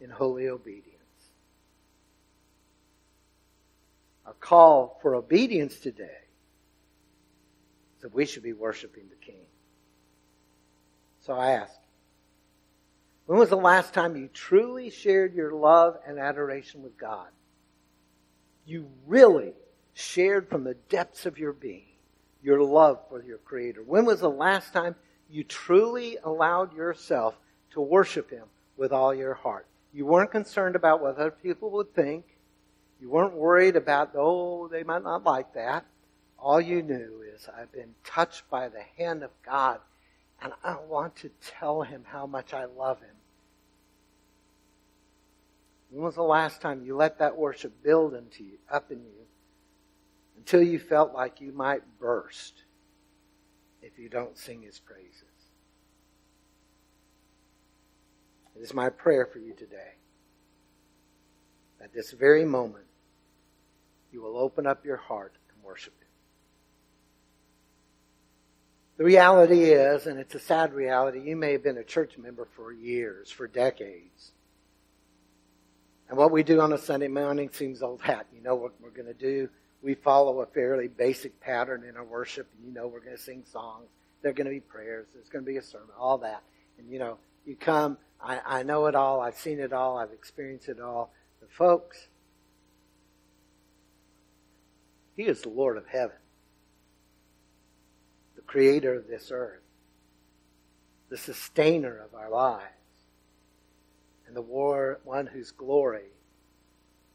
in 0.00 0.10
holy 0.10 0.48
obedience. 0.48 0.94
Our 4.26 4.34
call 4.34 4.98
for 5.02 5.14
obedience 5.14 5.78
today 5.78 6.10
that 8.00 8.14
we 8.14 8.26
should 8.26 8.42
be 8.42 8.52
worshiping 8.52 9.04
the 9.08 9.16
King. 9.16 9.46
So 11.20 11.32
I 11.34 11.52
ask, 11.52 11.74
when 13.26 13.38
was 13.38 13.50
the 13.50 13.56
last 13.56 13.92
time 13.92 14.16
you 14.16 14.28
truly 14.32 14.90
shared 14.90 15.34
your 15.34 15.52
love 15.52 15.98
and 16.06 16.18
adoration 16.18 16.82
with 16.82 16.96
God? 16.96 17.28
You 18.64 18.88
really 19.06 19.52
shared 19.94 20.48
from 20.48 20.64
the 20.64 20.74
depths 20.74 21.26
of 21.26 21.38
your 21.38 21.52
being 21.52 21.88
your 22.42 22.62
love 22.62 22.98
for 23.08 23.22
your 23.22 23.38
Creator. 23.38 23.82
When 23.82 24.04
was 24.04 24.20
the 24.20 24.30
last 24.30 24.72
time 24.72 24.94
you 25.28 25.44
truly 25.44 26.16
allowed 26.22 26.74
yourself 26.74 27.34
to 27.72 27.80
worship 27.80 28.30
Him 28.30 28.46
with 28.76 28.92
all 28.92 29.14
your 29.14 29.34
heart? 29.34 29.66
You 29.92 30.06
weren't 30.06 30.30
concerned 30.30 30.76
about 30.76 31.00
what 31.00 31.16
other 31.16 31.30
people 31.30 31.70
would 31.70 31.94
think. 31.94 32.24
You 33.00 33.08
weren't 33.08 33.34
worried 33.34 33.76
about, 33.76 34.10
oh, 34.14 34.68
they 34.68 34.82
might 34.82 35.02
not 35.02 35.24
like 35.24 35.54
that. 35.54 35.86
All 36.38 36.60
you 36.60 36.82
knew 36.82 37.22
is, 37.34 37.48
I've 37.56 37.72
been 37.72 37.94
touched 38.04 38.48
by 38.50 38.68
the 38.68 38.82
hand 38.96 39.22
of 39.22 39.30
God, 39.44 39.80
and 40.42 40.52
I 40.62 40.76
want 40.88 41.16
to 41.16 41.30
tell 41.40 41.82
him 41.82 42.04
how 42.06 42.26
much 42.26 42.52
I 42.52 42.66
love 42.66 43.00
him. 43.00 43.16
When 45.90 46.04
was 46.04 46.16
the 46.16 46.22
last 46.22 46.60
time 46.60 46.84
you 46.84 46.96
let 46.96 47.18
that 47.18 47.36
worship 47.36 47.82
build 47.82 48.14
into 48.14 48.44
you, 48.44 48.58
up 48.70 48.90
in 48.92 48.98
you, 48.98 49.26
until 50.36 50.62
you 50.62 50.78
felt 50.78 51.14
like 51.14 51.40
you 51.40 51.52
might 51.52 51.82
burst 51.98 52.62
if 53.82 53.98
you 53.98 54.08
don't 54.08 54.36
sing 54.36 54.62
his 54.62 54.78
praises? 54.78 55.27
It 58.58 58.62
is 58.62 58.74
my 58.74 58.88
prayer 58.88 59.24
for 59.24 59.38
you 59.38 59.52
today. 59.54 59.94
At 61.80 61.92
this 61.92 62.10
very 62.10 62.44
moment, 62.44 62.86
you 64.12 64.20
will 64.20 64.36
open 64.36 64.66
up 64.66 64.84
your 64.84 64.96
heart 64.96 65.32
and 65.54 65.62
worship 65.62 65.92
him. 66.00 66.08
The 68.96 69.04
reality 69.04 69.70
is, 69.70 70.08
and 70.08 70.18
it's 70.18 70.34
a 70.34 70.40
sad 70.40 70.74
reality, 70.74 71.20
you 71.20 71.36
may 71.36 71.52
have 71.52 71.62
been 71.62 71.78
a 71.78 71.84
church 71.84 72.18
member 72.18 72.48
for 72.56 72.72
years, 72.72 73.30
for 73.30 73.46
decades. 73.46 74.32
And 76.08 76.18
what 76.18 76.32
we 76.32 76.42
do 76.42 76.60
on 76.60 76.72
a 76.72 76.78
Sunday 76.78 77.06
morning 77.06 77.50
seems 77.52 77.80
old 77.80 78.02
hat. 78.02 78.26
You 78.34 78.42
know 78.42 78.56
what 78.56 78.72
we're 78.80 78.90
going 78.90 79.06
to 79.06 79.14
do? 79.14 79.48
We 79.82 79.94
follow 79.94 80.40
a 80.40 80.46
fairly 80.46 80.88
basic 80.88 81.38
pattern 81.40 81.84
in 81.88 81.96
our 81.96 82.04
worship. 82.04 82.48
You 82.64 82.72
know 82.72 82.88
we're 82.88 83.04
going 83.04 83.16
to 83.16 83.22
sing 83.22 83.44
songs. 83.52 83.86
There 84.22 84.32
are 84.32 84.34
going 84.34 84.46
to 84.46 84.52
be 84.52 84.58
prayers. 84.58 85.06
There's 85.14 85.28
going 85.28 85.44
to 85.44 85.48
be 85.48 85.58
a 85.58 85.62
sermon, 85.62 85.90
all 85.96 86.18
that. 86.18 86.42
And 86.78 86.90
you 86.90 86.98
know, 86.98 87.18
you 87.46 87.54
come, 87.54 87.96
I, 88.20 88.40
I 88.44 88.62
know 88.62 88.86
it 88.86 88.94
all. 88.94 89.20
I've 89.20 89.36
seen 89.36 89.60
it 89.60 89.72
all. 89.72 89.98
I've 89.98 90.12
experienced 90.12 90.68
it 90.68 90.80
all. 90.80 91.12
But 91.40 91.50
folks, 91.52 92.08
He 95.16 95.24
is 95.24 95.42
the 95.42 95.48
Lord 95.48 95.76
of 95.76 95.86
heaven 95.86 96.16
the 98.36 98.42
creator 98.42 98.94
of 98.94 99.08
this 99.08 99.30
earth, 99.32 99.62
the 101.08 101.16
sustainer 101.16 101.98
of 101.98 102.14
our 102.14 102.30
lives, 102.30 102.64
and 104.28 104.36
the 104.36 104.42
war, 104.42 105.00
one 105.02 105.26
whose 105.26 105.50
glory 105.50 106.12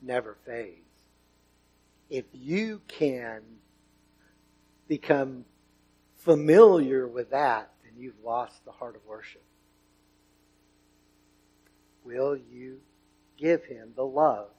never 0.01 0.35
fades. 0.45 0.81
If 2.09 2.25
you 2.33 2.81
can 2.89 3.41
become 4.89 5.45
familiar 6.17 7.07
with 7.07 7.29
that, 7.31 7.71
then 7.83 7.93
you've 7.97 8.21
lost 8.23 8.65
the 8.65 8.71
heart 8.71 8.97
of 8.97 9.05
worship. 9.05 9.43
Will 12.03 12.35
you 12.35 12.79
give 13.37 13.63
him 13.65 13.93
the 13.95 14.05
love 14.05 14.49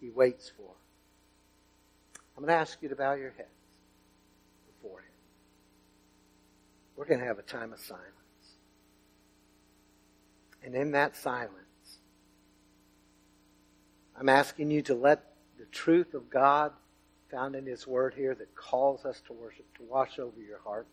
he 0.00 0.10
waits 0.10 0.50
for? 0.56 0.72
I'm 2.36 2.44
going 2.44 2.54
to 2.54 2.60
ask 2.60 2.80
you 2.80 2.88
to 2.88 2.96
bow 2.96 3.14
your 3.14 3.32
head. 3.36 3.46
we're 7.00 7.06
going 7.06 7.20
to 7.20 7.26
have 7.26 7.38
a 7.38 7.42
time 7.42 7.72
of 7.72 7.80
silence. 7.80 8.04
And 10.62 10.74
in 10.74 10.90
that 10.90 11.16
silence, 11.16 11.54
I'm 14.14 14.28
asking 14.28 14.70
you 14.70 14.82
to 14.82 14.94
let 14.94 15.24
the 15.58 15.64
truth 15.64 16.12
of 16.12 16.28
God 16.28 16.72
found 17.30 17.56
in 17.56 17.64
His 17.64 17.86
Word 17.86 18.12
here 18.14 18.34
that 18.34 18.54
calls 18.54 19.06
us 19.06 19.22
to 19.28 19.32
worship 19.32 19.64
to 19.78 19.82
wash 19.84 20.18
over 20.18 20.38
your 20.42 20.58
heart. 20.58 20.86